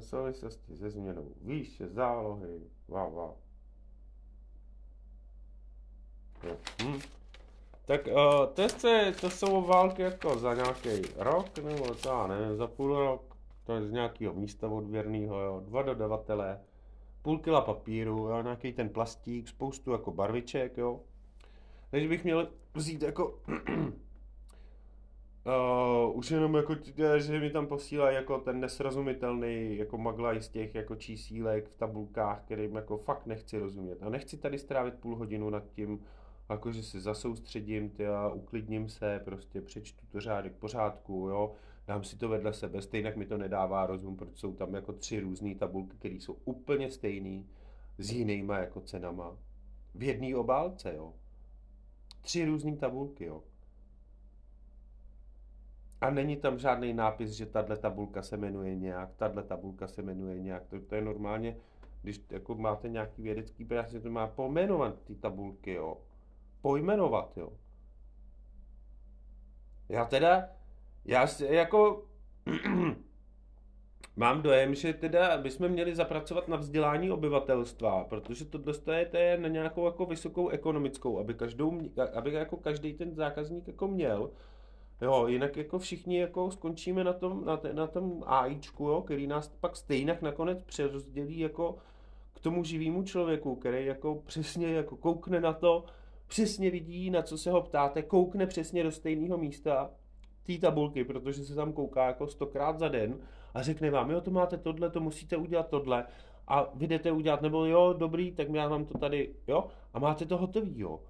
[0.00, 3.43] souvislosti se změnou výše zálohy, wow, wow.
[6.82, 7.00] Hm.
[7.86, 8.46] Tak uh,
[8.80, 13.36] to, je, to jsou války jako za nějaký rok, nebo já nevím, za půl rok,
[13.64, 16.60] to je z nějakého místa odvěrného, jo, dva dodavatelé,
[17.22, 21.00] půl kila papíru, jo, nějaký ten plastík, spoustu jako barviček, jo.
[21.90, 23.38] Takže bych měl vzít jako
[25.46, 26.74] Uh, už jenom jako,
[27.16, 32.42] že mi tam posílají jako ten nesrozumitelný jako maglaj z těch jako čísílek v tabulkách,
[32.42, 34.02] kterým jako fakt nechci rozumět.
[34.02, 36.00] A nechci tady strávit půl hodinu nad tím,
[36.50, 41.52] jakože se zasoustředím, a uklidním se, prostě přečtu to řádek pořádku, jo,
[41.86, 45.20] dám si to vedle sebe, stejně mi to nedává rozum, protože jsou tam jako tři
[45.20, 47.44] různé tabulky, které jsou úplně stejné,
[47.98, 49.36] s jinýma jako cenama.
[49.94, 51.14] V jedné obálce, jo.
[52.20, 53.42] Tři různé tabulky, jo.
[56.00, 60.38] A není tam žádný nápis, že tahle tabulka se jmenuje nějak, tahle tabulka se jmenuje
[60.38, 60.66] nějak.
[60.66, 61.56] To, to je normálně,
[62.02, 65.98] když jako máte nějaký vědecký práce, to má pojmenovat ty tabulky, jo.
[66.64, 67.52] Pojmenovat, jo.
[69.88, 70.48] Já teda,
[71.04, 72.04] já jako
[74.16, 79.86] mám dojem, že teda bychom měli zapracovat na vzdělání obyvatelstva, protože to dostajete na nějakou
[79.86, 81.80] jako vysokou ekonomickou, aby, každou,
[82.14, 84.30] aby jako každý ten zákazník jako měl
[85.00, 89.26] Jo, jinak jako všichni jako skončíme na tom, na, te, na tom AIčku, jo, který
[89.26, 91.76] nás pak stejně nakonec přerozdělí jako
[92.32, 95.84] k tomu živému člověku, který jako přesně jako koukne na to,
[96.26, 99.90] přesně vidí, na co se ho ptáte, koukne přesně do stejného místa
[100.42, 103.18] té tabulky, protože se tam kouká jako stokrát za den
[103.54, 106.06] a řekne vám, jo, to máte tohle, to musíte udělat tohle
[106.48, 110.26] a vy jdete udělat, nebo jo, dobrý, tak já vám to tady, jo, a máte
[110.26, 111.00] to hotový, jo.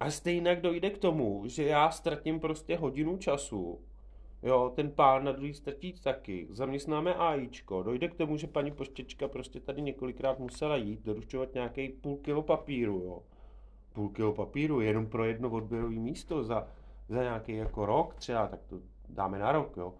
[0.00, 3.80] A stejně dojde k tomu, že já ztratím prostě hodinu času,
[4.42, 9.28] jo, ten pán na druhý ztratí taky, zaměstnáme AIčko, dojde k tomu, že paní poštěčka
[9.28, 13.22] prostě tady několikrát musela jít doručovat nějaký půl kilo papíru, jo.
[13.92, 16.68] Půl kilo papíru jenom pro jedno odběrové místo za,
[17.08, 19.94] za nějaký jako rok třeba, tak to dáme na rok, jo.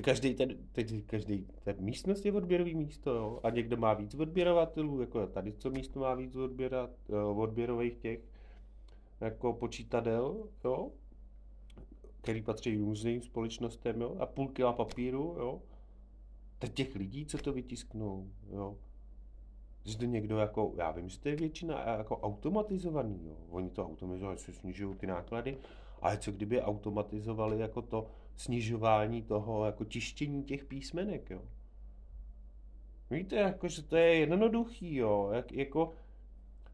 [0.00, 3.40] Každý ten, ten, každý ten místnost je odběrový místo, jo?
[3.42, 6.90] A někdo má víc odběrovatelů, jako tady co místo má víc odběrat,
[7.36, 8.20] odběrových těch
[9.20, 10.90] jako počítadel, jo?
[12.20, 14.16] který patří různým společnostem, jo?
[14.20, 15.62] a půl kila papíru, jo?
[16.58, 18.76] Teď těch lidí, co to vytisknou, jo?
[19.98, 23.36] To někdo jako, já vím, že to je většina jako automatizovaný, jo?
[23.50, 25.58] Oni to automatizují, se snižují ty náklady,
[26.02, 28.06] ale co kdyby automatizovali jako to
[28.36, 31.42] snižování toho, jako tištění těch písmenek, jo.
[33.10, 35.92] Víte, jako, že to je jednoduchý, jo, jak, jako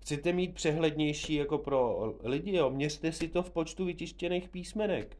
[0.06, 5.18] chcete mít přehlednější jako pro lidi, jo, měřte si to v počtu vytištěných písmenek.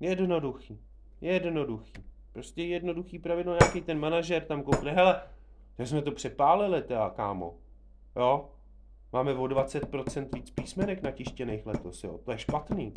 [0.00, 0.78] Jednoduchý,
[1.20, 1.92] jednoduchý.
[2.32, 5.22] Prostě jednoduchý pravidlo, nějaký ten manažer tam koukne, hele,
[5.78, 7.54] že jsme to přepálili, teda, kámo,
[8.16, 8.48] jo,
[9.12, 12.92] máme o 20% víc písmenek natištěných letos, jo, to je špatný.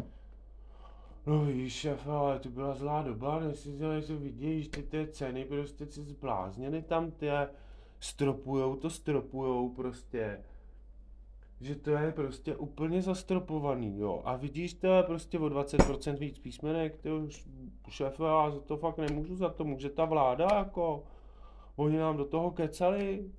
[1.26, 5.46] No víš, šef, ale to byla zlá doba, než si že vidíš, ty ty ceny
[5.46, 7.30] prostě si zblázněny tam, ty
[8.00, 10.44] stropujou to, stropujou prostě.
[11.62, 14.22] Že to je prostě úplně zastropovaný, jo.
[14.26, 17.48] A vidíš, to je prostě o 20% víc písmenek, ty už,
[17.90, 21.04] šéfe, já za to fakt nemůžu, za to může ta vláda, jako.
[21.76, 23.30] Oni nám do toho kecali.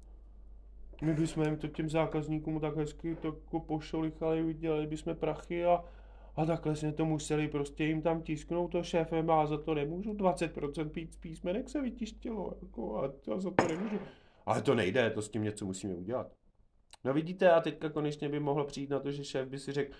[1.02, 5.84] My bychom jim to těm zákazníkům tak hezky to jako pošolichali, udělali bychom prachy a
[6.36, 10.12] a takhle jsme to museli prostě jim tam tisknout to šéfem a za to nemůžu,
[10.12, 13.98] 20% víc písmenek se vytištilo, jako, a to za to nemůžu.
[14.46, 16.32] Ale to nejde, to s tím něco musíme udělat.
[17.04, 19.94] No vidíte, a teďka konečně by mohlo přijít na to, že šéf by si řekl,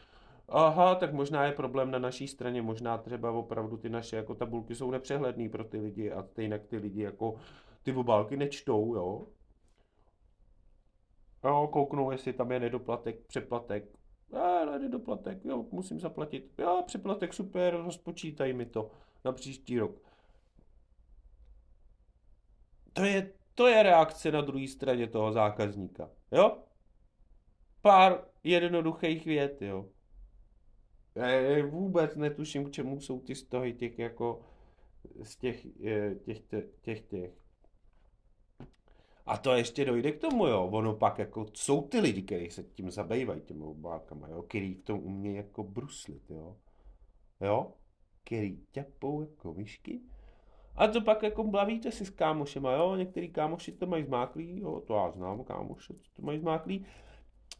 [0.48, 4.74] aha, tak možná je problém na naší straně, možná třeba opravdu ty naše jako tabulky
[4.74, 7.34] jsou nepřehledný pro ty lidi a stejně ty lidi jako
[7.82, 9.26] ty obálky nečtou, jo.
[11.44, 13.84] Jo, kouknou, jestli tam je nedoplatek, přeplatek,
[14.32, 16.52] a nedoplatek, jo, musím zaplatit.
[16.58, 18.90] Jo, přeplatek, super, rozpočítaj mi to
[19.24, 20.02] na příští rok.
[22.92, 26.58] To je, to je reakce na druhé straně toho zákazníka, jo?
[27.82, 29.86] Pár jednoduchých vět, jo.
[31.14, 34.40] Já vůbec netuším, k čemu jsou ty stohy těch jako
[35.22, 35.66] z těch,
[36.24, 37.32] těch, těch, těch, těch
[39.26, 40.64] a to ještě dojde k tomu, jo.
[40.64, 44.82] Ono pak jako jsou ty lidi, kteří se tím zabývají, těmi obálkama, jo, který v
[44.82, 46.56] tom umějí jako bruslit, jo.
[47.40, 47.72] Jo,
[48.24, 50.00] který ťapou jako myšky
[50.80, 54.82] A to pak jako bavíte si s kámošema, jo, některý kámoši to mají zmáklý, jo,
[54.86, 56.86] to já znám kámoše, to mají zmáklý.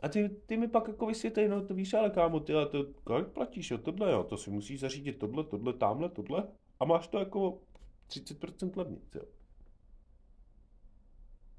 [0.02, 2.86] A ty, ty mi pak jako vysvětlí, no to víš, ale kámo, ty, ale to,
[3.04, 6.48] kolik platíš, jo, tohle, jo, to si musíš zařídit tohle, tohle, tamhle, tohle
[6.80, 7.58] a máš to jako
[8.08, 9.22] 30% levnic, jo.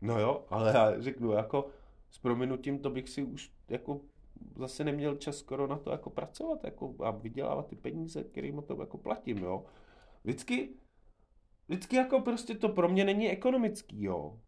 [0.02, 1.67] No jo, ale já řeknu, jako
[2.12, 4.02] s prominutím to bych si už jako
[4.56, 8.82] zase neměl čas skoro na to jako pracovat jako a vydělávat ty peníze, kterým to
[8.82, 9.65] jako platím, jo.
[10.24, 10.69] Vždycky,
[11.71, 14.39] vždycky jako prostě to pro mě není ekonomický, jo.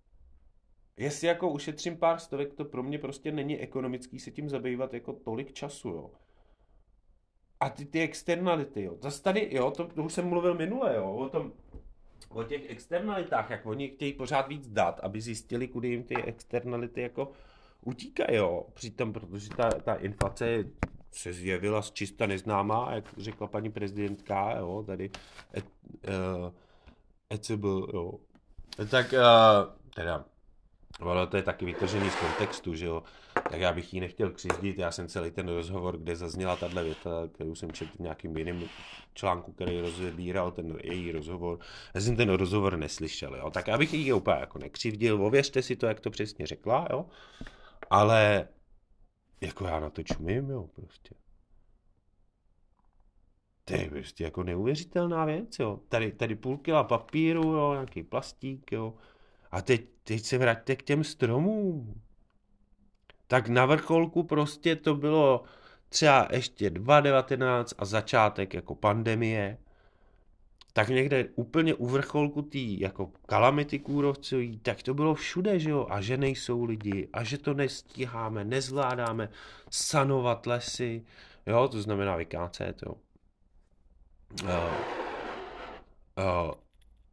[0.98, 5.14] Jestli jako ušetřím pár stovek, to pro mě prostě není ekonomický se tím zabývat jako
[5.14, 6.12] tolik času, jo.
[7.60, 8.98] A ty, ty externality, jo.
[9.02, 11.52] Zase tady, jo, to, to už jsem mluvil minule, jo, o tom,
[12.30, 17.02] o těch externalitách, jak oni chtějí pořád víc dát, aby zjistili, kudy jim ty externality
[17.02, 17.32] jako
[17.82, 18.66] utíkají, jo.
[18.74, 20.66] Přitom, protože ta, ta inflace
[21.12, 25.12] se zjevila z čista neznámá, jak řekla paní prezidentka, jo, tady
[25.58, 25.66] et,
[26.08, 26.54] uh,
[27.30, 28.20] ECB, jo.
[28.90, 30.26] Tak, uh, teda,
[31.00, 33.04] ono to je taky vytržený z kontextu, že jo.
[33.34, 37.10] Tak já bych jí nechtěl křizdit, já jsem celý ten rozhovor, kde zazněla tahle věta,
[37.34, 38.64] kterou jsem četl v nějakým jiném
[39.14, 41.60] článku, který rozebíral ten její rozhovor.
[41.94, 43.52] Já jsem ten rozhovor neslyšel, jo.
[43.52, 47.06] Tak abych jí úplně jako nekřivdil, ověřte si to, jak to přesně řekla, jo.
[47.90, 48.48] Ale
[49.42, 51.16] jako já na to čumím, jo, prostě.
[53.66, 55.80] To je prostě jako neuvěřitelná věc, jo.
[55.90, 58.94] Tady, tady půl kila papíru, jo, nějaký plastík, jo.
[59.52, 62.02] A teď, teď se vraťte k těm stromům.
[63.28, 65.44] Tak na vrcholku prostě to bylo
[65.90, 69.58] třeba ještě 2019 a začátek jako pandemie
[70.74, 75.88] tak někde úplně u vrcholku té jako kalamity kůrovcový, tak to bylo všude, že jo,
[75.90, 79.30] a že nejsou lidi, a že to nestíháme, nezvládáme
[79.70, 81.06] sanovat lesy,
[81.46, 82.96] jo, to znamená vykácet, jo.
[84.42, 84.50] Uh,
[86.18, 86.52] uh,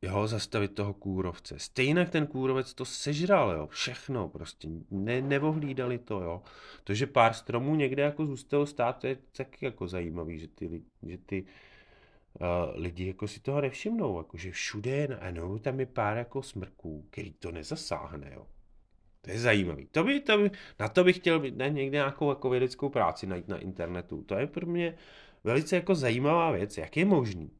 [0.03, 1.59] jo, zastavit toho kůrovce.
[1.59, 6.43] Stejně ten kůrovec to sežral, jo, všechno, prostě ne, nevohlídali to, jo.
[6.85, 10.83] To, že pár stromů někde jako zůstalo stát, to je tak jako zajímavý, že ty,
[11.03, 11.45] že ty
[12.41, 16.43] uh, lidi jako si toho nevšimnou, jako že všude je ano, tam je pár jako
[16.43, 18.47] smrků, který to nezasáhne, jo.
[19.23, 19.87] To je zajímavý.
[19.87, 23.27] To by, to by, na to bych chtěl být, ne, někde nějakou jako vědeckou práci
[23.27, 24.23] najít na internetu.
[24.23, 24.95] To je pro mě
[25.45, 27.51] velice jako zajímavá věc, jak je možný.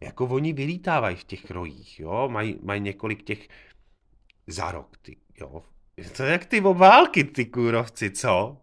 [0.00, 3.48] Jako oni vylítávají v těch rojích, jo, mají, mají několik těch
[4.46, 5.62] zárok, ty, jo.
[6.16, 8.56] To je jak ty obálky, ty kůrovci, co?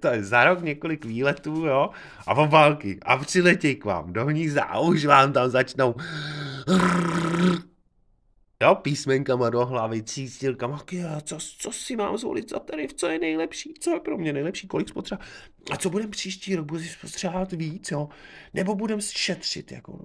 [0.00, 1.90] to je za rok několik výletů, jo,
[2.26, 2.98] a obálky.
[3.02, 5.94] A přiletí k vám do hnízda a už vám tam začnou
[8.64, 10.84] jo, písmenkama do hlavy, cístilkama,
[11.22, 14.66] co, co si mám zvolit za tarif, co je nejlepší, co je pro mě nejlepší,
[14.66, 15.24] kolik spotřeba,
[15.70, 18.08] a co budem příští rok, budeme spotřebovat víc, jo,
[18.54, 19.98] nebo budem šetřit, jako,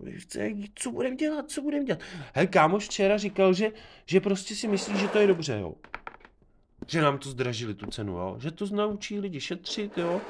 [0.75, 1.99] co budem dělat, co budem dělat.
[2.33, 3.71] Hej, kámoš včera říkal, že,
[4.05, 5.75] že prostě si myslí, že to je dobře, jo
[6.89, 8.35] že nám to zdražili tu cenu, jo?
[8.39, 10.21] že to naučí lidi šetřit, jo.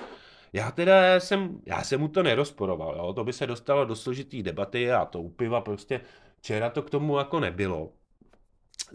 [0.53, 3.13] Já teda jsem, já jsem mu to nerozporoval, jo?
[3.13, 6.01] to by se dostalo do složitý debaty a to u piva prostě
[6.37, 7.91] včera to k tomu jako nebylo.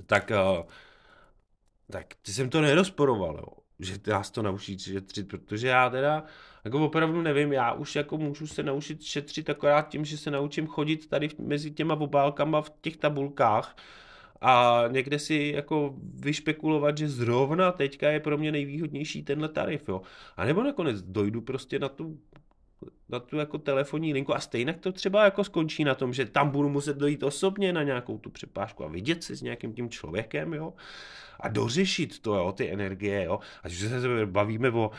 [0.07, 0.65] Tak, eh,
[1.91, 3.65] tak jsem to nerozporoval, jo?
[3.79, 6.25] že nás to naučí šetřit, protože já teda
[6.65, 10.67] jako opravdu nevím, já už jako můžu se naučit šetřit akorát tím, že se naučím
[10.67, 13.77] chodit tady mezi těma obálkama v těch tabulkách,
[14.47, 20.03] a někde si jako vyšpekulovat, že zrovna teďka je pro mě nejvýhodnější tenhle tarif, jo.
[20.37, 22.19] A nebo nakonec dojdu prostě na tu
[23.15, 24.35] na tu jako telefonní linku.
[24.35, 27.83] A stejně to třeba jako skončí na tom, že tam budu muset dojít osobně na
[27.83, 30.75] nějakou tu přepážku a vidět se s nějakým tím člověkem, jo,
[31.41, 34.91] a dořešit to, jo, ty energie, jo, a že se bavíme o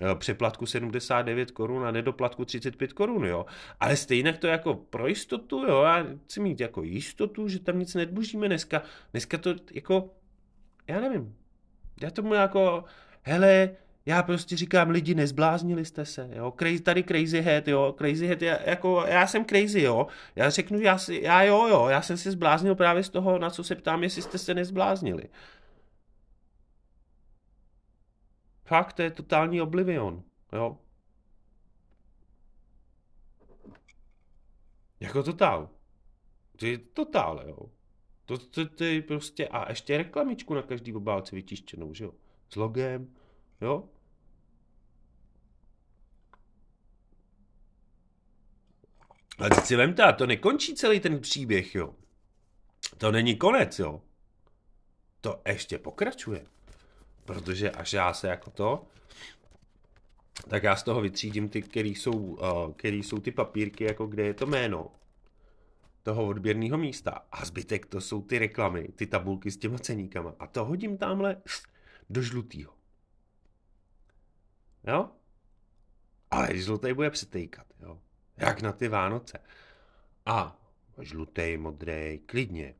[0.00, 3.46] eh, přeplatku 79 korun a nedoplatku 35 korun, jo,
[3.80, 7.94] ale stejně to jako pro jistotu, jo, já chci mít jako jistotu, že tam nic
[7.94, 8.82] nedlužíme dneska,
[9.12, 10.10] dneska to jako,
[10.88, 11.36] já nevím,
[12.00, 12.84] já tomu jako,
[13.22, 18.26] hele, já prostě říkám, lidi, nezbláznili jste se, jo, crazy, tady crazy head, jo, crazy
[18.26, 22.02] head, já, jako, já jsem crazy, jo, já řeknu, já, si, já jo, jo, já
[22.02, 25.28] jsem se zbláznil právě z toho, na co se ptám, jestli jste se nezbláznili.
[28.64, 30.22] Fakt, to je totální oblivion,
[30.52, 30.78] jo.
[35.00, 35.70] Jako totál.
[36.56, 37.58] To je totál, jo.
[38.24, 42.12] To, to, to je prostě, a ještě reklamičku na každý obálce vytištěnou, že jo.
[42.48, 43.14] S logem,
[43.60, 43.88] jo.
[49.38, 51.94] Ale teď si vemte, to nekončí celý ten příběh, jo.
[52.98, 54.02] To není konec, jo.
[55.20, 56.46] To ještě pokračuje.
[57.24, 58.86] Protože až já se jako to,
[60.48, 64.22] tak já z toho vytřídím ty, který jsou, uh, který jsou ty papírky, jako kde
[64.22, 64.90] je to jméno.
[66.02, 70.46] toho odběrného místa a zbytek to jsou ty reklamy, ty tabulky s těma ceníkama a
[70.46, 71.42] to hodím tamhle
[72.10, 72.72] do žlutýho.
[74.86, 75.10] Jo?
[76.30, 77.66] Ale když žlutý bude přetejkat?
[78.36, 79.38] Jak na ty Vánoce.
[80.26, 80.58] A
[81.00, 82.74] žlutý, modrý, klidně.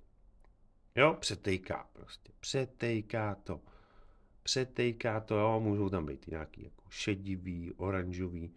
[0.94, 2.32] Jo, přetejká prostě.
[2.40, 3.61] Přetejká to.
[4.42, 8.55] Přetejká to, jo, můžou tam být nějaký jako šedivý, oranžový.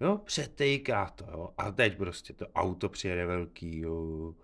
[0.00, 1.54] Jo, přetejká to, jo.
[1.58, 4.34] A teď prostě to auto přijede velký, jo.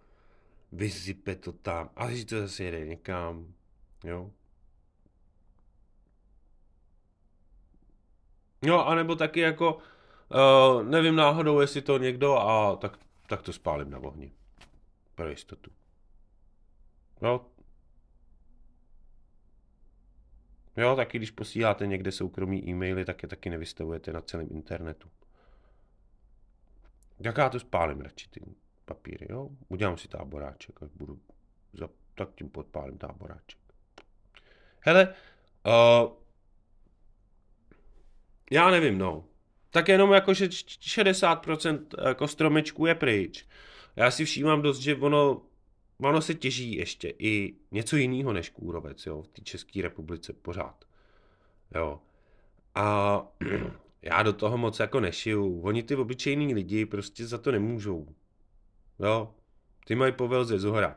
[0.72, 1.90] Vysype to tam.
[1.96, 3.54] A když to zase jede někam,
[4.04, 4.30] jo.
[8.62, 9.78] No, anebo taky jako,
[10.30, 14.32] uh, nevím náhodou, jestli to někdo, a tak, tak to spálím na ohni.
[15.14, 15.70] Pro jistotu.
[17.22, 17.46] Jo.
[20.76, 25.08] Jo, taky když posíláte někde soukromý e-maily, tak je taky nevystavujete na celém internetu.
[27.18, 28.40] Jak já to spálím radši, ty
[28.84, 29.48] papíry, jo?
[29.68, 31.20] Udělám si táboráček, až budu,
[31.72, 33.58] za, tak tím podpálím táboráček.
[34.80, 35.14] Hele,
[35.66, 36.12] uh,
[38.50, 39.24] já nevím, no.
[39.70, 43.46] Tak jenom jako, že 60% jako stromečků je pryč.
[43.96, 45.42] Já si všímám dost, že ono,
[46.00, 50.84] ono se těží ještě i něco jiného než kůrovec, jo, v té České republice pořád.
[51.74, 52.00] Jo.
[52.74, 53.22] A
[54.02, 55.60] já do toho moc jako nešiju.
[55.60, 58.06] Oni ty obyčejní lidi prostě za to nemůžou.
[58.98, 59.34] Jo.
[59.86, 60.96] Ty mají povel ze zohra.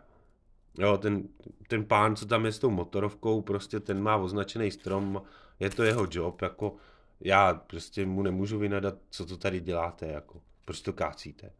[0.77, 1.27] Jo, ten,
[1.67, 5.21] ten pán, co tam je s tou motorovkou, prostě ten má označený strom,
[5.59, 6.75] je to jeho job, jako
[7.23, 11.51] já prostě mu nemůžu vynadat, co to tady děláte, jako, proč to kácíte.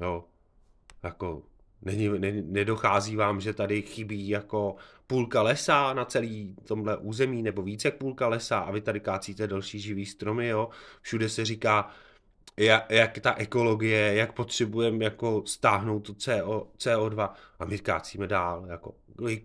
[0.00, 0.24] Jo,
[1.02, 1.42] jako,
[1.82, 4.76] není, ne, nedochází vám, že tady chybí jako
[5.06, 9.46] půlka lesa na celý tomhle území, nebo více jak půlka lesa a vy tady kácíte
[9.46, 10.68] další živý stromy, jo.
[11.02, 11.90] Všude se říká,
[12.56, 18.66] jak, jak ta ekologie, jak potřebujeme jako stáhnout to CO, CO2 a my kácíme dál,
[18.68, 18.94] jako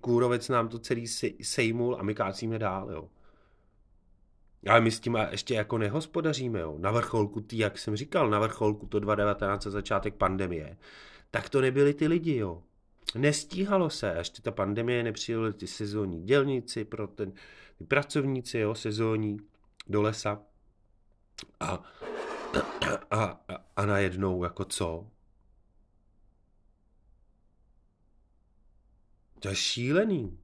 [0.01, 1.07] kůrovec nám to celý
[1.41, 3.09] sejmul a my kácíme dál, jo.
[4.69, 6.75] Ale my s tím ještě jako nehospodaříme, jo.
[6.77, 10.77] Na vrcholku tý, jak jsem říkal, na vrcholku to 2019 a začátek pandemie,
[11.31, 12.63] tak to nebyli ty lidi, jo.
[13.15, 17.31] Nestíhalo se, až ta pandemie nepřijeli ty sezónní dělníci pro ten,
[17.77, 19.39] ty pracovníci, jo, sezónní
[19.87, 20.41] do lesa.
[21.59, 21.83] A,
[23.11, 23.39] a, a,
[23.75, 25.07] a najednou jako co?
[29.39, 30.37] To je šílený.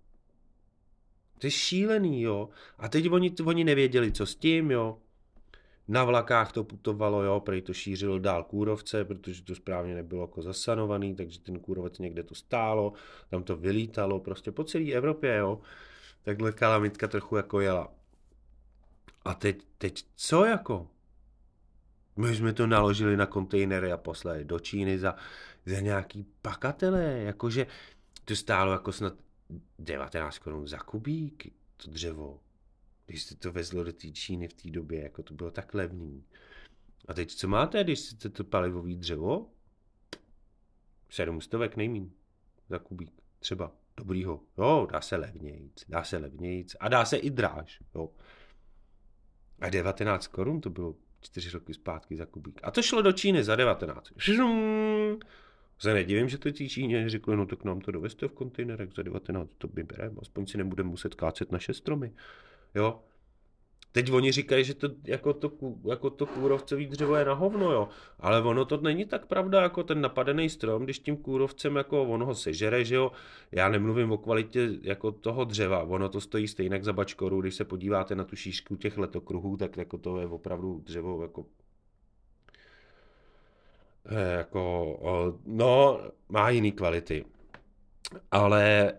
[1.43, 2.49] To je šílený, jo.
[2.77, 4.97] A teď oni, oni nevěděli, co s tím, jo.
[5.87, 10.41] Na vlakách to putovalo, jo, prej to šířilo dál kůrovce, protože to správně nebylo jako
[10.41, 12.93] zasanovaný, takže ten kůrovec někde to stálo,
[13.29, 15.59] tam to vylítalo, prostě po celé Evropě, jo.
[16.23, 17.91] Takhle kalamitka trochu jako jela.
[19.25, 20.87] A teď, teď co jako?
[22.15, 25.15] My jsme to naložili na kontejnery a poslali do Číny za,
[25.65, 27.67] za nějaký pakatele, jakože
[28.25, 29.13] to stálo jako snad
[29.79, 32.39] 19 korun za kubík, to dřevo.
[33.05, 36.23] Když jste to vezlo do té Číny v té době, jako to bylo tak levný.
[37.07, 39.49] A teď co máte, když jste to palivový dřevo?
[41.09, 42.11] Sedm stovek nejmín
[42.69, 44.41] za kubík, třeba dobrýho.
[44.57, 48.09] Jo, dá se levnějc, dá se levnějc a dá se i dráž, jo.
[49.59, 52.59] A 19 korun to bylo čtyři roky zpátky za kubík.
[52.63, 54.13] A to šlo do Číny za 19.
[54.17, 55.19] Šum,
[55.79, 59.01] se nedivím, že to ti Číně řekli, no tak nám to dovezte v kontejnerech za
[59.01, 62.11] 19, to by bereme, aspoň si nebudeme muset kácet naše stromy.
[62.75, 62.99] Jo,
[63.93, 65.51] Teď oni říkají, že to jako to,
[65.89, 67.89] jako to kůrovcový dřevo je na hovno, jo.
[68.19, 72.25] Ale ono to není tak pravda, jako ten napadený strom, když tím kůrovcem jako ono
[72.25, 73.11] ho sežere, že jo.
[73.51, 77.65] Já nemluvím o kvalitě jako toho dřeva, ono to stojí stejně za bačkoru, když se
[77.65, 81.45] podíváte na tu šířku těch letokruhů, tak jako to je opravdu dřevo jako
[84.11, 85.99] jako, no,
[86.29, 87.25] má jiný kvality.
[88.31, 88.93] Ale,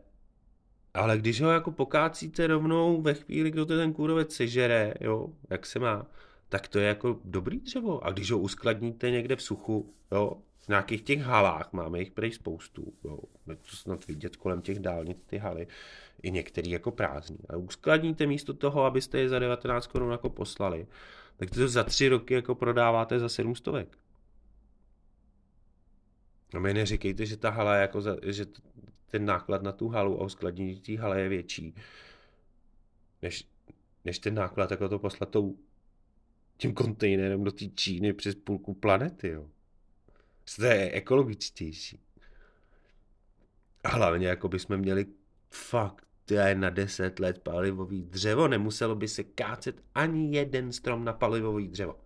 [0.94, 5.66] ale když ho jako pokácíte rovnou ve chvíli, kdo to ten kůrovec sežere, jo, jak
[5.66, 6.06] se má,
[6.48, 8.04] tak to je jako dobrý dřevo.
[8.04, 12.32] A když ho uskladníte někde v suchu, jo, v nějakých těch halách, máme jich prej
[12.32, 15.66] spoustu, jo, je to snad vidět kolem těch dálnic ty haly,
[16.22, 17.38] i některý jako prázdný.
[17.48, 20.86] A uskladníte místo toho, abyste je za 19 korun jako poslali,
[21.36, 24.03] tak to za tři roky jako prodáváte za 700.
[26.54, 28.46] No mi neříkejte, že ta hala jako za, že
[29.06, 31.74] ten náklad na tu halu a uskladnění té haly je větší,
[33.22, 33.48] než,
[34.04, 35.56] než ten náklad jako to poslat tou,
[36.56, 39.48] tím kontejnerem do té Číny přes půlku planety, jo.
[40.56, 42.00] To je ekologičtější.
[43.84, 45.06] A hlavně jako bychom měli
[45.50, 51.12] fakt je na 10 let palivový dřevo, nemuselo by se kácet ani jeden strom na
[51.12, 52.00] palivový dřevo.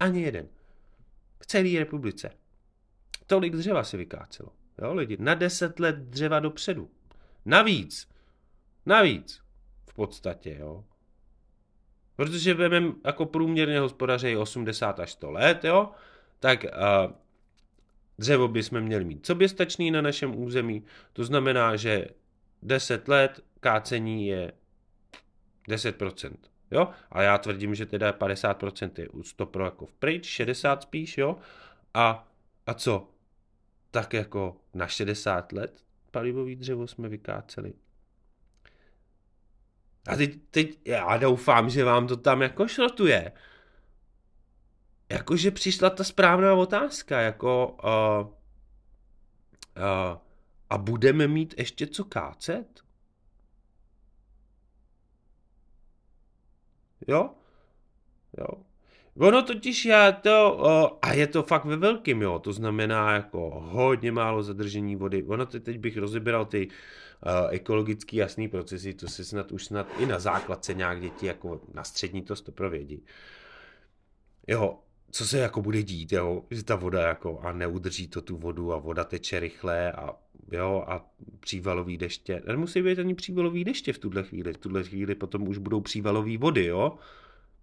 [0.00, 0.48] Ani jeden.
[1.40, 2.43] V celé republice.
[3.26, 4.52] Tolik dřeva se vykácelo.
[4.82, 6.90] Jo, lidi, na 10 let dřeva dopředu.
[7.44, 8.08] Navíc.
[8.86, 9.40] Navíc.
[9.86, 10.84] V podstatě, jo.
[12.16, 15.90] Protože vememe jako průměrně hospodaři 80 až 100 let, jo,
[16.40, 17.12] tak uh,
[18.18, 20.84] dřevo bychom měli mít soběstačný na našem území.
[21.12, 22.06] To znamená, že
[22.62, 24.52] 10 let kácení je
[25.68, 26.36] 10%.
[26.70, 26.88] Jo?
[27.10, 31.18] A já tvrdím, že teda 50% je už to pro jako v pryč, 60 spíš,
[31.18, 31.36] jo?
[31.94, 32.28] A,
[32.66, 33.08] a co?
[33.94, 37.74] Tak jako na 60 let palivový dřevo jsme vykáceli.
[40.06, 43.32] A teď, teď já doufám, že vám to tam jako šrotuje.
[45.08, 48.26] Jakože přišla ta správná otázka, jako uh,
[49.76, 50.18] uh,
[50.70, 52.80] a budeme mít ještě co kácet?
[57.08, 57.30] Jo?
[58.38, 58.63] Jo.
[59.18, 60.66] Ono totiž já to,
[61.02, 65.22] a je to fakt ve velkým, jo, to znamená jako hodně málo zadržení vody.
[65.22, 67.50] Ono teď, teď bych rozebral ty uh,
[68.12, 72.22] jasný procesy, to si snad už snad i na základce nějak děti jako na střední
[72.22, 73.04] to to vědí.
[74.46, 74.78] Jo,
[75.10, 78.72] co se jako bude dít, jo, že ta voda jako a neudrží to tu vodu
[78.72, 80.14] a voda teče rychle a
[80.52, 81.10] jo, a
[81.40, 82.42] přívalový deště.
[82.46, 84.52] Nemusí být ani přívalový deště v tuhle chvíli.
[84.52, 86.98] V tuhle chvíli potom už budou přívalový vody, jo,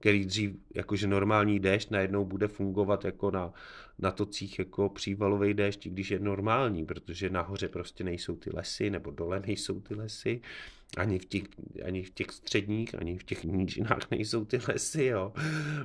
[0.02, 3.54] který dřív, jakože normální déšť najednou bude fungovat jako na,
[4.00, 9.12] na tocích jako přívalový déšť, když je normální, protože nahoře prostě nejsou ty lesy, nebo
[9.12, 10.42] dole nejsou ty lesy,
[10.98, 11.44] ani v těch,
[11.86, 15.34] ani v těch středních, ani v těch nížinách nejsou ty lesy, jo.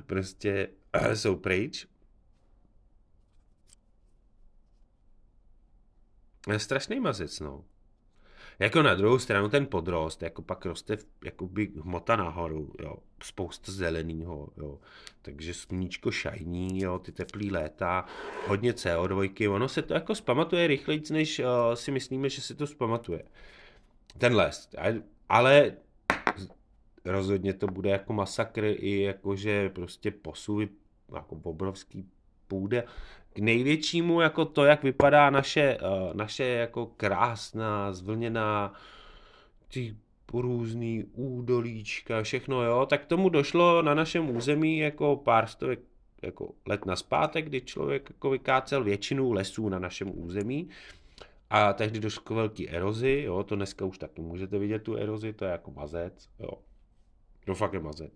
[0.05, 0.69] Prostě
[1.13, 1.87] jsou pryč.
[6.57, 7.65] Strašný mazec, no.
[8.59, 14.49] Jako na druhou stranu ten podrost, jako pak roste jakoby hmota nahoru, jo, spousta zelenýho,
[14.57, 14.79] jo,
[15.21, 18.05] takže sluníčko šajní, jo, ty teplý léta,
[18.47, 22.67] hodně CO2, ono se to jako spamatuje rychleji, než uh, si myslíme, že se to
[22.67, 23.23] spamatuje.
[24.17, 24.69] Ten les,
[25.29, 25.71] ale
[27.05, 30.69] rozhodně to bude jako masakr i jakože prostě posuvy
[31.15, 32.09] jako obrovský
[32.47, 32.83] půjde
[33.37, 38.73] k největšímu jako to, jak vypadá naše, uh, naše jako krásná, zvlněná,
[39.73, 39.95] ty
[40.33, 45.79] různý údolíčka, všechno, jo, tak tomu došlo na našem území jako pár stovek
[46.21, 50.69] jako let naspátek, kdy člověk jako vykácel většinu lesů na našem území
[51.49, 55.33] a tehdy došlo k velký erozi, jo, to dneska už taky můžete vidět tu erozi,
[55.33, 56.51] to je jako mazec, jo,
[57.45, 58.11] to fakt je mazec.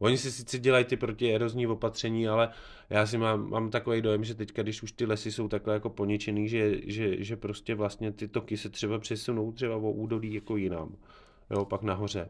[0.00, 2.48] Oni si sice dělají ty protierozní opatření, ale
[2.90, 5.90] já si mám, mám takový dojem, že teďka, když už ty lesy jsou takhle jako
[5.90, 10.56] poničený, že, že, že prostě vlastně ty toky se třeba přesunou třeba o údolí jako
[10.56, 10.96] jinam.
[11.50, 12.28] Jo, pak nahoře.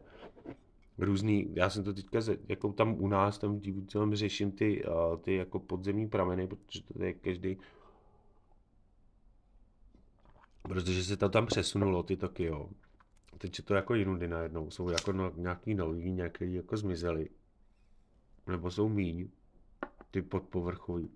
[0.97, 2.19] Různý, já jsem to teďka,
[2.49, 4.83] jako tam u nás, tam v celém řeším ty,
[5.21, 7.57] ty jako podzemní prameny, protože to je každý
[10.61, 12.69] protože se to tam přesunulo, ty toky, jo.
[13.37, 17.29] Teď je to jako jinudy najednou, jsou jako no, nějaký nový, nějaký jako zmizely
[18.47, 19.29] nebo jsou míň,
[20.11, 21.09] ty podpovrchový.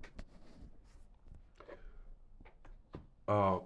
[3.27, 3.59] A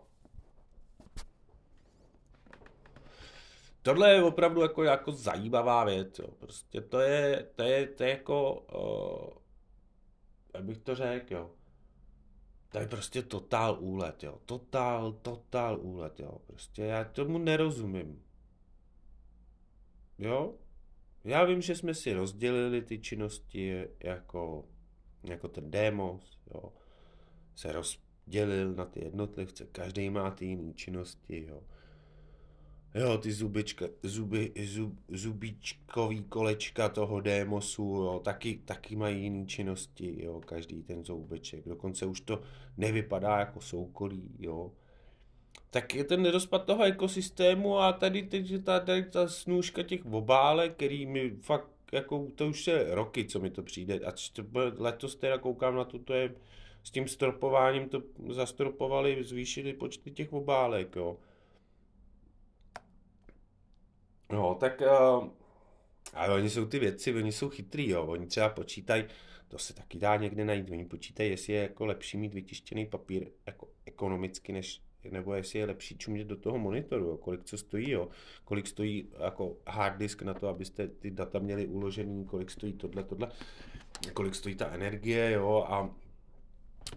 [3.82, 6.28] tohle je opravdu jako, jako zajímavá věc, jo.
[6.28, 9.38] Prostě to je, to je, to je jako, uh,
[10.54, 11.52] jak bych to řekl, jo.
[12.70, 14.40] To je prostě totál úlet, jo.
[14.46, 16.32] Totál, totál úlet, jo.
[16.48, 18.24] Prostě já tomu nerozumím.
[20.18, 20.54] Jo?
[21.24, 24.66] Já vím, že jsme si rozdělili ty činnosti jako,
[25.24, 26.74] jako ten demos, jo.
[27.56, 31.64] Se rozdělil na ty jednotlivce, každý má ty jiné činnosti, jo.
[32.96, 40.26] Jo, ty zubička, zuby, zub, zubičkový kolečka toho démosu, jo, taky, taky mají jiné činnosti,
[40.26, 41.68] jo, každý ten zoubeček.
[41.68, 42.42] Dokonce už to
[42.78, 44.72] nevypadá jako soukolí, jo
[45.70, 50.74] tak je ten rozpad toho ekosystému a tady teď ta, tady ta snůžka těch obálek,
[50.74, 54.00] který mi fakt, jako to už je roky, co mi to přijde.
[54.00, 54.14] A
[54.78, 56.36] letos teda koukám na to, to je
[56.84, 61.18] s tím stropováním to zastropovali, zvýšili počty těch obálek, jo.
[64.32, 65.30] No, tak uh,
[66.14, 68.06] ale oni jsou ty věci, oni jsou chytrý, jo.
[68.06, 69.04] Oni třeba počítají,
[69.48, 73.32] to se taky dá někde najít, oni počítají, jestli je jako lepší mít vytištěný papír
[73.46, 74.82] jako ekonomicky, než
[75.12, 78.10] nebo jestli je lepší čumět do toho monitoru, jo, kolik co stojí, jo,
[78.46, 83.04] kolik stojí jako hard disk na to, abyste ty data měli uložený, kolik stojí tohle,
[83.04, 83.32] tohle,
[84.14, 85.90] kolik stojí ta energie, jo, a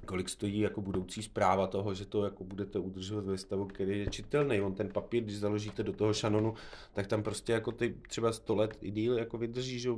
[0.07, 4.07] kolik stojí jako budoucí zpráva toho, že to jako budete udržovat ve stavu, který je
[4.07, 4.61] čitelný.
[4.61, 6.55] On ten papír, když založíte do toho šanonu,
[6.93, 9.91] tak tam prostě jako ty třeba 100 let i díl jako vydrží, že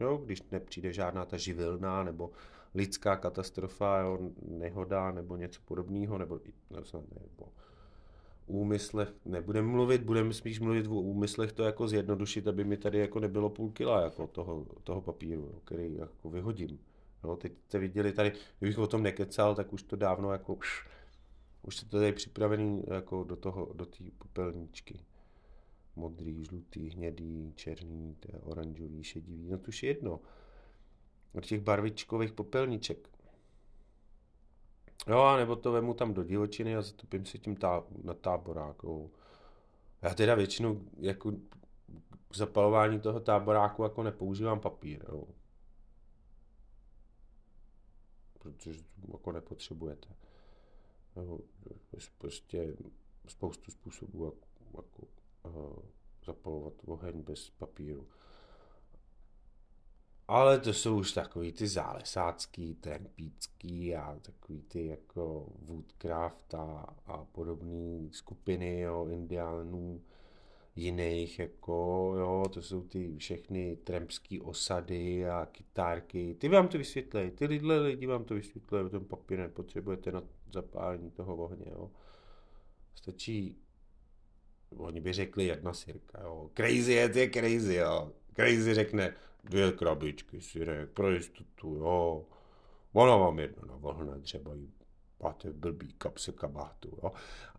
[0.00, 2.30] Jo, když nepřijde žádná ta živilná nebo
[2.74, 4.18] lidská katastrofa, jo,
[4.48, 7.52] nehoda nebo něco podobného, nebo, nebo
[8.46, 13.20] úmyslech nebudeme mluvit, budeme spíš mluvit o úmyslech to jako zjednodušit, aby mi tady jako
[13.20, 16.78] nebylo půl kila jako toho, toho papíru, jo, který jako vyhodím.
[17.24, 20.88] No, teď jste viděli tady, kdybych o tom nekecal, tak už to dávno jako, už,
[21.62, 25.00] už se to tady připravený jako do toho, do té popelničky.
[25.96, 30.20] Modrý, žlutý, hnědý, černý, oranžový, šedivý, no to už je jedno.
[31.34, 33.08] Od těch barvičkových popelniček.
[35.06, 39.12] Jo, a nebo to vemu tam do divočiny a zatopím si tím tá, na táboráku.
[40.02, 41.32] Já teda většinou jako
[42.30, 45.24] k zapalování toho táboráku jako nepoužívám papír, jo.
[48.38, 48.80] Protože
[49.12, 50.08] jako nepotřebujete.
[51.16, 51.38] Jo,
[52.18, 52.76] prostě
[53.28, 55.06] spoustu způsobů jako,
[55.46, 55.82] jako
[56.26, 58.08] zapalovat oheň bez papíru.
[60.28, 67.24] Ale to jsou už takový ty zálesácký, trampícký a takový ty jako Woodcraft a, a
[67.24, 70.02] podobné skupiny, jo, indiánů
[70.76, 76.34] jiných, jako, jo, to jsou ty všechny trampský osady a kytárky.
[76.34, 80.22] Ty vám to vysvětlej, ty lidle lidi vám to vysvětlej, ten papír nepotřebujete na
[80.52, 81.90] zapálení toho ohně, jo.
[82.94, 83.56] Stačí,
[84.76, 86.50] oni by řekli jedna sirka, jo.
[86.54, 88.12] Crazy je, je crazy, jo.
[88.36, 89.14] Crazy řekne,
[89.44, 92.24] dvě krabičky syrek pro jistotu, jo.
[92.92, 94.72] Ona vám jedno navlhne, třeba jí
[95.22, 97.12] máte blbý kapse kabátu, jo.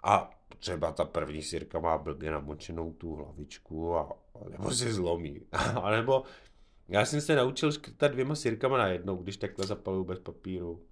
[0.03, 4.17] A třeba ta první sirka má blbě namočenou tu hlavičku a,
[4.49, 5.41] nebo se zlomí.
[5.81, 6.23] a nebo
[6.87, 10.85] já jsem se naučil škrtat dvěma sirkama na jednou, když takhle zapaluju bez papíru.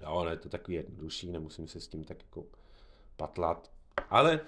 [0.00, 2.46] Jo, ale je to takový jednodušší, nemusím se s tím tak jako
[3.16, 3.70] patlat.
[4.10, 4.40] Ale,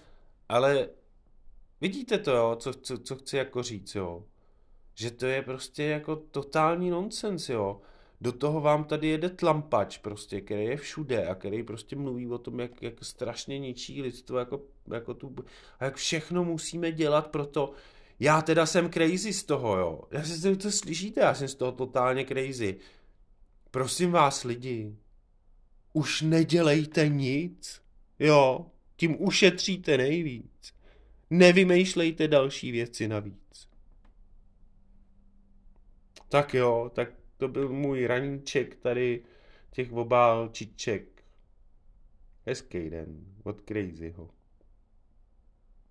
[0.48, 0.88] ale
[1.80, 4.24] vidíte to, jo, co, co, co chci jako říct, jo
[4.98, 7.80] že to je prostě jako totální nonsens, jo.
[8.20, 12.38] Do toho vám tady jede tlampač prostě, který je všude a který prostě mluví o
[12.38, 14.60] tom, jak, jak strašně ničí lidstvo, jako,
[14.92, 15.34] jako tu,
[15.80, 17.72] a jak všechno musíme dělat pro to.
[18.20, 20.02] Já teda jsem crazy z toho, jo.
[20.10, 22.76] Já si to slyšíte, já jsem z toho totálně crazy.
[23.70, 24.96] Prosím vás, lidi,
[25.92, 27.82] už nedělejte nic,
[28.18, 28.66] jo.
[28.96, 30.74] Tím ušetříte nejvíc.
[31.30, 33.67] Nevymýšlejte další věci navíc.
[36.28, 39.24] Tak jo, tak to byl můj raníček tady
[39.70, 41.24] těch obálčiček.
[42.46, 44.30] Hezký den od Crazyho.